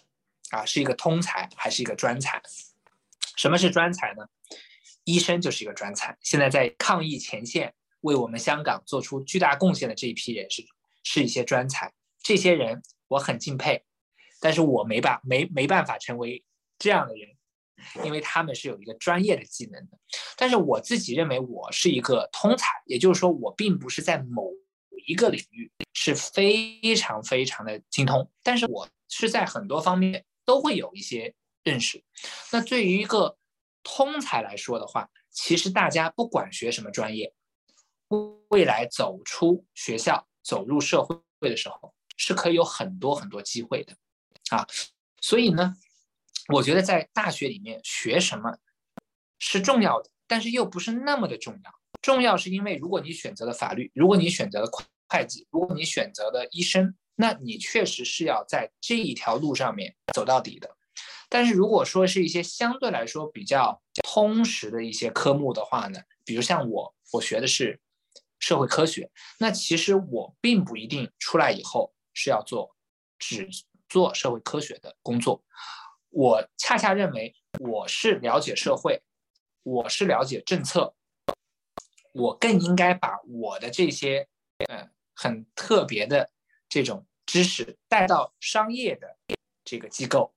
[0.50, 2.42] 啊，是一个通才还是一个专才？
[3.36, 4.26] 什么是专才呢？
[5.04, 6.16] 医生就是一个专才。
[6.20, 10.62] 现在在抗疫前线为我们香港做出巨大贡献的这一批人是
[11.02, 11.92] 是一些专才，
[12.22, 12.82] 这些人。
[13.08, 13.84] 我很敬佩，
[14.42, 16.44] 但是我没办没没办法成为
[16.76, 17.28] 这样的人，
[18.04, 19.96] 因为他们是有一个专业的技能的。
[20.36, 24.50] 但是我自己认为我是一个通才，也就是说我并不是在某
[25.06, 31.32] 一个领域是非常非常的精通，但是我是在很多方面都会有一些
[31.62, 32.02] 认识。
[32.50, 33.38] 那对于一个
[33.84, 37.32] 通才来说的话，其实大家不管学什么专业，
[38.48, 41.94] 未来走出学校走入社会的时候。
[42.18, 43.96] 是可以有很多很多机会的，
[44.50, 44.66] 啊，
[45.20, 45.74] 所以呢，
[46.48, 48.58] 我觉得在大学里面学什么
[49.38, 51.70] 是重要的，但是又不是那么的重要。
[52.02, 54.70] 重要是因为如果你选择了法律，如果你选择了
[55.08, 60.76] 会计，如果你选择了医生，那你确实是要在这一条路上面走到底的。
[61.28, 67.80] 但是如果说是一些相对来说比较通识的一些科目的话呢，比如像我，我学的是
[68.38, 71.94] 社会科学，那其实我并不一定出来以后。
[72.14, 72.76] 是要做
[73.18, 73.48] 只
[73.92, 75.44] 做社会科学的工作，
[76.08, 79.02] 我恰恰认为我是了解社会，
[79.62, 80.94] 我是了解政策，
[82.14, 84.26] 我更应该把我的这些
[84.66, 86.30] 呃很特别的
[86.70, 89.18] 这种知识带到商业的
[89.62, 90.34] 这个机构，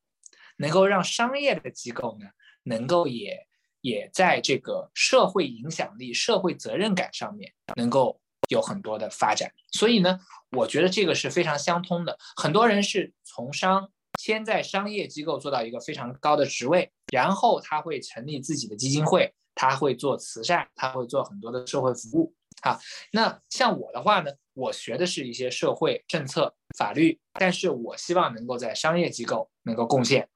[0.58, 2.28] 能够让商业的机构呢，
[2.64, 3.48] 能够也
[3.80, 8.20] 也在这个社会影响力、社会责任感上面能够。
[8.50, 10.20] 有很多的发展，所以呢，
[10.52, 12.18] 我觉得这个是非常相通的。
[12.36, 13.90] 很多人是从商，
[14.20, 22.34] 先在商业机构做到一个非常高的职位，然后他会成立自己的基金会，他会做慈善，他会做很多的社会服务。
[22.62, 22.80] 啊，
[23.12, 30.28] 那像我的话呢，我学的是一些社会政策、法律，但是我希望能够在商业机构能够贡献。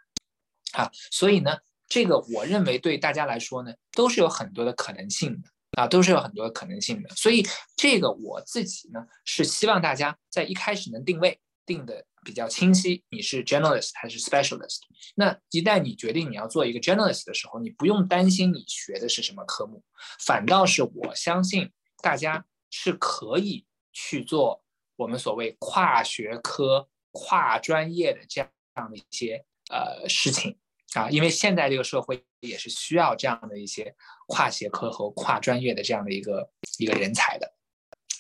[0.74, 1.58] 啊，所以呢，
[1.88, 7.10] 这个我认为对大家来说呢，都是有很多的可能性的啊，都是有很多可能性的。
[7.16, 7.46] 所以
[7.76, 14.80] 这个我自己呢，是希望大家在一开始能定位定的比较清晰，你是 generalist 还是 specialist。
[15.16, 19.84] 那一旦你决定你要做一个 generalist 的时候，你不用担心你学的是什么科目，
[20.20, 24.64] 反倒是我相信大家是可以去做
[24.96, 30.58] 我们所谓跨学科、跨专业的这样这样的一些呃事情。
[30.94, 33.96] 啊，因为现在这个社会也是需要这样的一些
[34.28, 37.54] 跨学科和跨专业的这样的一个一个人才的，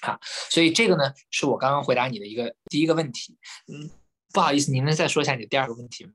[0.01, 3.89] 啊，所以这个呢是我刚刚回答你的一个第一个问题，嗯，
[4.31, 6.13] 不好意思，您能再说一下你的第二个问题吗？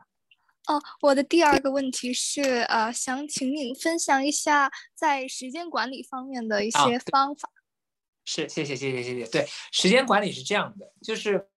[0.66, 7.50] 哦，我的第二个问题是，呃，想请你分享一下在时间管理方面的一些方法。
[8.24, 9.26] 是，谢谢，谢谢，谢谢。
[9.26, 11.48] 对，时间管理是这样的，就是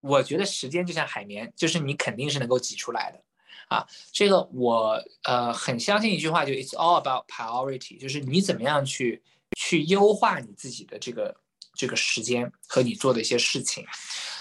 [0.00, 3.20] 我觉得时间就像海绵，就是你肯定是能够挤出来的。
[3.68, 9.22] 啊，这个我呃很相信一句话，就 It's all about priority，就是你怎么样去
[9.58, 11.36] 去优化你自己的这个
[11.74, 13.84] 这个时间和你做的一些事情。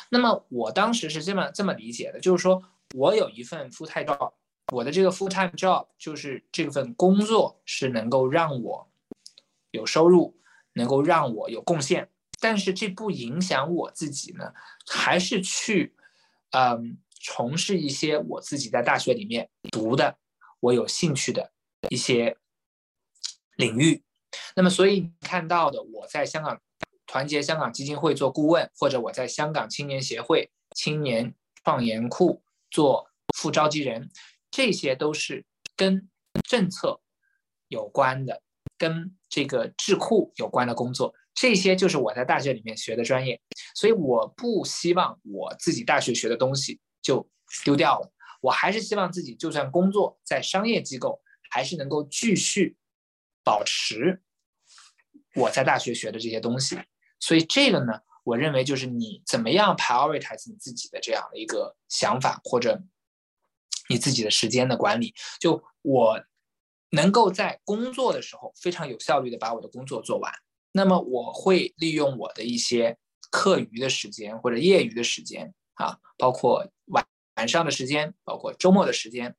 [0.10, 2.64] 那么我当时是这么这么理解的，就是说
[2.96, 4.32] 我有一份 full time job，
[4.72, 8.88] 我的这个 full time job 就是这份工作是能够让我
[9.72, 10.38] 有收入，
[10.74, 12.10] 能够让我有贡献，
[12.40, 14.54] 但是这不影响我自己呢，
[14.88, 15.94] 还是去
[16.52, 16.98] 嗯。
[17.30, 20.18] 从事一些我自己在大学里面读的，
[20.62, 21.52] 我有兴趣的
[21.90, 22.38] 一些
[23.58, 24.02] 领域。
[24.56, 26.62] 那么，所以你看到的，我在香港
[27.06, 34.10] 团结香港基金会做顾问，或者我在香港青年协会青年创研库做副召集人，
[34.50, 36.10] 这些都是跟
[36.48, 37.02] 政策
[37.68, 38.42] 有关的，
[38.78, 41.14] 跟这个智库有关的工作。
[41.36, 43.42] 这些就是我在大学里面学的专业。
[43.76, 46.80] 所以，我不希望我自己大学学的东西。
[47.02, 47.30] 就
[47.64, 48.12] 丢掉了。
[48.42, 52.78] 我还是希望自己就算工作在商业机构，还是能够继续
[53.44, 54.22] 保持
[55.36, 56.80] 我在大学学的这些东西。
[57.20, 62.84] 所以这个呢，我认为就是你怎么样 prioritize 你自己的这样的一个想法，或者
[63.90, 65.16] 你自己的时间的管理。
[65.40, 66.24] 就我
[66.92, 70.32] 能够在工作的时候非常有效率的把我的工作做完，
[70.72, 72.98] 那么我会利用我的一些
[73.32, 75.54] 课余的时间或者业余的时间。
[75.78, 77.06] 啊，包括晚
[77.36, 79.36] 晚上的时间，包括周末的时间，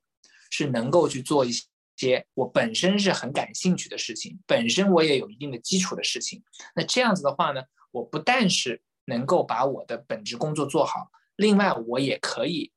[0.51, 1.51] 是能够去做一
[1.97, 6.43] 些我本身是很感兴趣的事情，本身我也有一定的基础的事情。
[6.74, 12.72] 那这样子的话呢，我不但是能够把我的本职工作做好，另外我也可以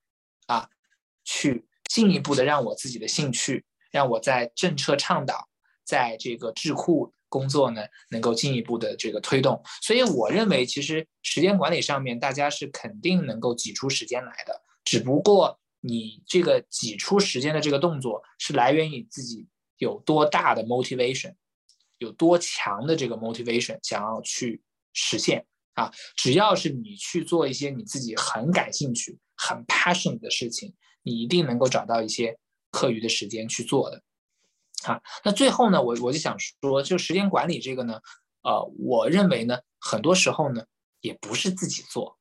[0.47, 0.70] 啊，
[1.24, 5.49] 去进一步的让我自己的兴趣，让我在政策倡导，
[5.84, 7.14] 在这个智库。
[7.32, 21.34] 工作呢，能够进一步的这个推动，所以我认为其实时间管理上面大家是肯定能够挤出时间来的，只不过你这个挤出时间的这个动作是来源于自己有多大的 motivation，
[21.99, 24.61] 有多强的这个 motivation 想要去
[24.91, 25.45] 实现。
[25.73, 32.38] 啊，只要是你去做一些你自己很感兴趣、很 passion 的事情，你一定能够找到一些
[32.71, 34.03] 课余的时间去做的。
[34.84, 37.99] 啊，那最后呢，我我就想说，就时间管理这个呢，
[38.41, 40.65] 呃，我认为呢，很多时候呢，
[41.01, 42.17] 也不是自己做。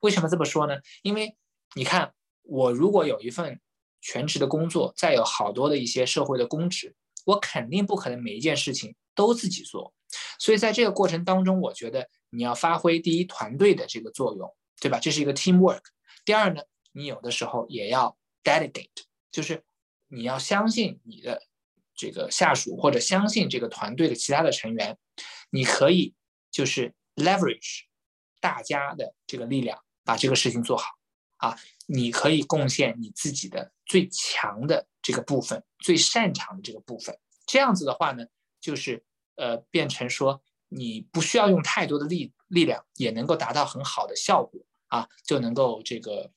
[0.00, 0.74] 为什么这么说呢？
[1.02, 1.36] 因为
[1.74, 3.60] 你看，我如果有一份
[4.00, 6.94] 全职的工作，再有好多的一些社会的公职，
[7.26, 9.92] 我肯定不可能每一件事情都自己做。
[10.38, 14.50] 所以在这个过程当中，我觉得你要发挥第一团队的这个作用，
[14.80, 14.98] 对吧？
[14.98, 15.82] 这是一个 teamwork。
[16.24, 19.62] 第二呢，你有的时候也要 delegate，就是
[20.06, 21.42] 你要相信你的。
[21.98, 24.96] 这个下属或者相信这个团队的其他的成员，
[25.50, 26.14] 你可以
[26.48, 27.80] 就是 leverage
[28.40, 30.92] 大家的这个力量，把这个事情做好
[31.38, 31.58] 啊。
[31.86, 37.18] 你可以贡献你自己的最强的这个部分，最擅长的这个部分。
[37.46, 38.24] 这样子的话呢，
[38.60, 46.30] 就是呃变成说你不需要用太多的力力量，也能够达到很好的效果啊，就能够这个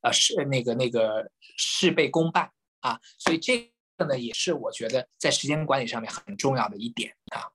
[0.00, 3.00] 呃事那个那个事倍功半啊。
[3.18, 3.71] 所以这。
[4.08, 7.52] 那也是我觉得在时间管理上面很重要的一点啊。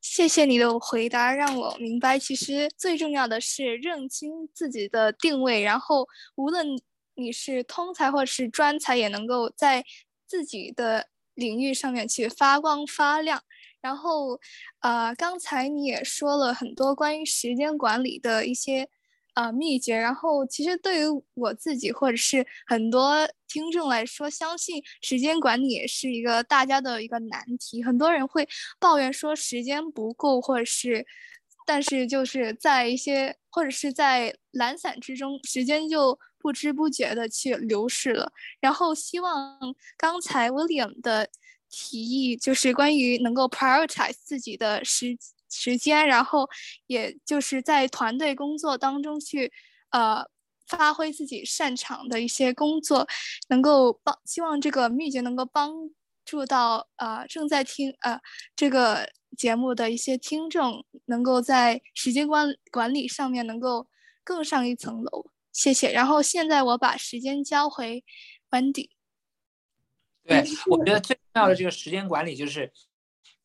[0.00, 6.06] 谢谢你的回答，让我明白，其实最重要的是认清自己的定位，然后
[6.36, 6.66] 无论
[7.14, 9.84] 你是通才或是专才，也能够在
[10.26, 13.42] 自己的领域上面去发光发亮。
[13.80, 14.40] 然后，
[14.80, 18.88] 呃，刚才你也说了很多关于时间管理的一些。
[19.34, 19.96] 啊，秘诀。
[19.96, 27.82] 然后，其实对于我自己或者是很多听众来说，相信时间管理也是一个大家的一个难题。
[27.82, 28.48] 很多人会
[28.80, 31.06] 抱怨说时间不够，或者是，
[31.66, 38.32] 但是就是在一些或者是在懒散之中，时间就不知不觉的去流逝了。
[38.60, 39.58] 然后希望
[39.96, 41.28] 刚才 William 的
[41.68, 45.16] 提议，就是关于能够 prioritize 自己的时
[45.54, 46.48] 时间，然后
[46.86, 49.52] 也就是在团队工作当中去
[49.90, 50.24] 呃
[50.66, 53.06] 发挥自己擅长的一些工作，
[53.48, 55.72] 能够帮希望这个秘诀能够帮
[56.24, 58.20] 助到呃正在听呃
[58.56, 59.08] 这个。
[59.36, 63.88] 节目的一些听众能够在时间管管理上面能够
[64.22, 65.90] 更上一层楼，谢谢。
[65.90, 68.04] 然后现在我把时间交回
[68.50, 68.90] Wendy。
[70.22, 72.72] 对，我觉得最重要的这个时间管理就是，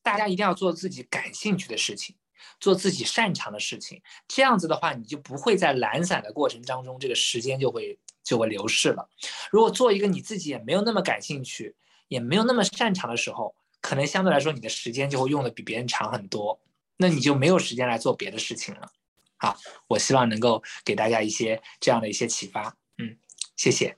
[0.10, 2.16] 大家一定要做自己感兴趣的事情，
[2.60, 4.01] 做自己擅长的事情。
[4.28, 9.07] 这样子的话，你就不会在懒散的过程当中，这个时间就会就会流逝了。
[9.51, 11.76] 如果做一个你自己也没有那么感兴趣，
[12.07, 16.60] 也没有那么擅长的时候，可能相对来说，你的时间就会用的比别人长很多，
[16.97, 18.91] 那你就没有时间来做别的事情了。
[19.38, 19.55] 好，
[19.88, 22.76] 我希望能够给大家一些这样的一些启发。
[22.97, 23.16] 嗯，
[23.55, 23.95] 谢谢。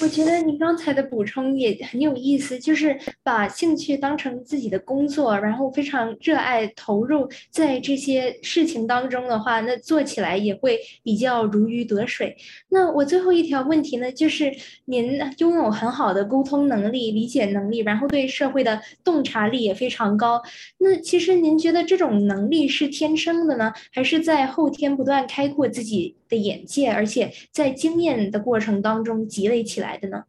[0.00, 12.36] 我觉得您刚才的补充也很有意思，就是把兴趣当成自己的工作，然后非常热爱投入在这些事情当中的话，那做起来也会比较如鱼得水。
[12.70, 14.52] 那我最后一条问题呢，就是
[14.86, 20.42] 您拥有很好的沟通能力、理解能力，然后对社会的洞察力也非常高。
[20.78, 26.16] 那其实您觉得这种能力是天生的呢，还是在后天不断开阔自己？
[26.32, 30.24] 的眼界，而且在经验的过程当中积累起来的呢？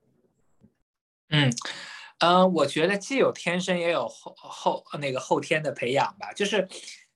[1.29, 1.49] 嗯，
[2.19, 6.33] 呃，我觉得既有天生，也有后后那个后天的培养吧。
[6.33, 6.67] 就是，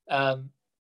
[0.06, 0.42] 呃，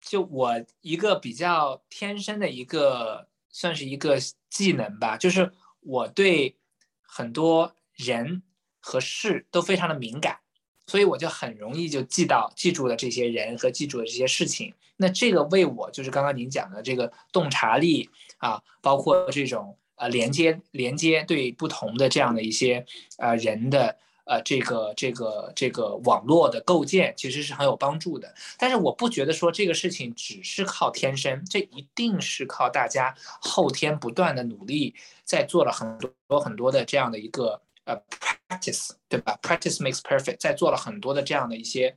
[0.00, 4.16] 就我一个比较天生的一个，算是一个
[4.48, 6.56] 技能吧，就是我对
[7.02, 8.42] 很多人
[8.80, 10.38] 和事都非常的敏感。
[10.86, 14.74] 所以我就很容易就记到、记住了这些人和记住了这些事情。
[14.96, 22.84] 那这个为我就是刚刚您讲的这个洞察力啊，包括这种呃连接、连接对不同的这样的一些
[23.18, 28.34] 呃人的呃这个这个这个网络的构建，其实是很有帮助的。
[28.58, 37.60] 但是我不觉得说这个事情只是靠天生，这一定是靠大家后天不断的努力，在做了很多很多的这样的一个。
[37.84, 38.00] 呃
[38.48, 40.38] ，practice 对吧？practice makes perfect。
[40.38, 41.96] 在做了很多的这样的一些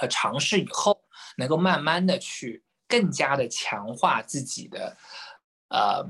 [0.00, 0.98] 呃尝试以后，
[1.36, 4.96] 能够慢慢的去更加的强化自己的
[5.68, 6.04] 呃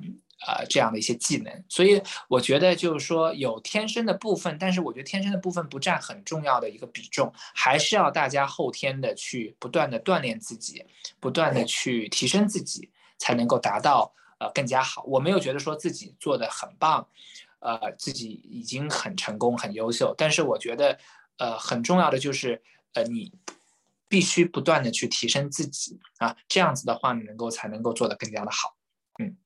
[0.47, 1.65] 呃这样的一些技能。
[1.69, 10.85] 所以我觉得就是说有天生的部分，但是我觉得天生的部分不占很重要的一个比重，还是要大家后天的去不断的锻炼自己，
[11.21, 15.03] 不断的去提升自己，才能够达到呃更加好。
[15.05, 17.07] 我没有觉得说自己做的很棒。
[17.61, 20.99] 呃，自己已经很成功、很优秀，但是我觉得，
[21.39, 22.61] 呃，很重要的就是，
[22.93, 23.33] 呃，你
[24.15, 28.77] 必须不断的去提升自己啊，这样子的话，你能够才能够做得更加的好。
[29.21, 29.37] 嗯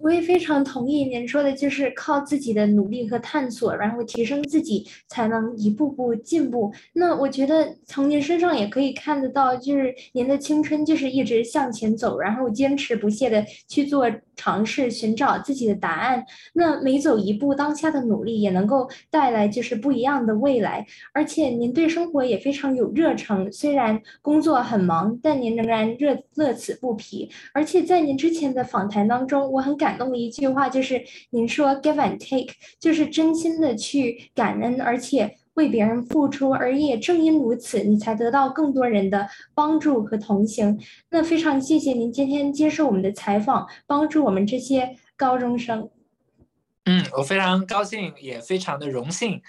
[0.00, 6.74] 我也非常同意您说的，就是靠自己的努力和探索，然后提升自己，才能一步步进步。
[6.92, 16.24] 那我觉得从您身上也可以看得到，就是您的青春就是一直向前走，然后坚持不懈的去做尝试，寻找自己的答案。
[16.52, 20.84] 那每走一步，当下的努力也能够带来就是不一样的未来。
[21.14, 27.30] 而且您对生活也非常有热诚，虽然工作很忙，但您仍然热乐此不疲。
[27.54, 29.76] 而且在您之前的访谈当中，我很。
[29.76, 32.50] 感动的一句话就是您说 “give and take”，
[32.80, 40.80] 就是真心的去感恩，而且为别人付出，而也正因如此，你才得到更多人的帮助和同情。
[41.10, 45.90] 那非常谢谢您今天接受我们的采访，帮助我们这些高中生。
[46.84, 49.42] 嗯，我非常高兴，也非常的荣幸，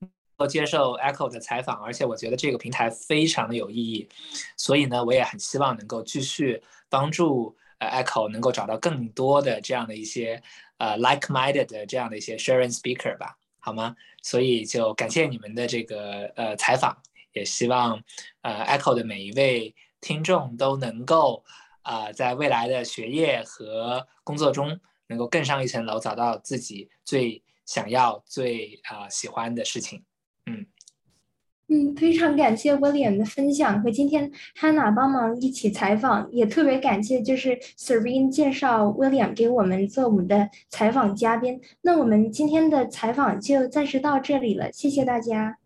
[0.00, 4.08] 能够接受 Echo 的采访，而且我觉得这个平台非常的有意义，
[4.56, 7.88] 所以呢，我也很希望能够继续帮助呃。
[7.88, 10.42] Echo 能够找到更多的这样的一些
[10.78, 13.96] 呃 like-minded 的这样的一些 sharing speaker 吧，好吗？
[14.22, 16.94] 所以就感谢你们的这个呃采访，
[17.32, 18.04] 也希望
[18.42, 21.42] 呃 Echo 的每一位听众都能够
[21.80, 30.04] 啊在未来的学业和工作中能够更上一层楼，找到自己最想要、最啊喜欢的事情。
[30.44, 30.66] 嗯。
[31.74, 34.30] 嗯，非常感谢 William 的分享和今天
[34.60, 41.60] Hannah 帮忙一起采访，也特别感谢就是 Serene 介绍 William 给我们做我们的采访嘉宾。
[41.82, 45.56] 那我们今天的采访就暂时到这里了，谢谢大家。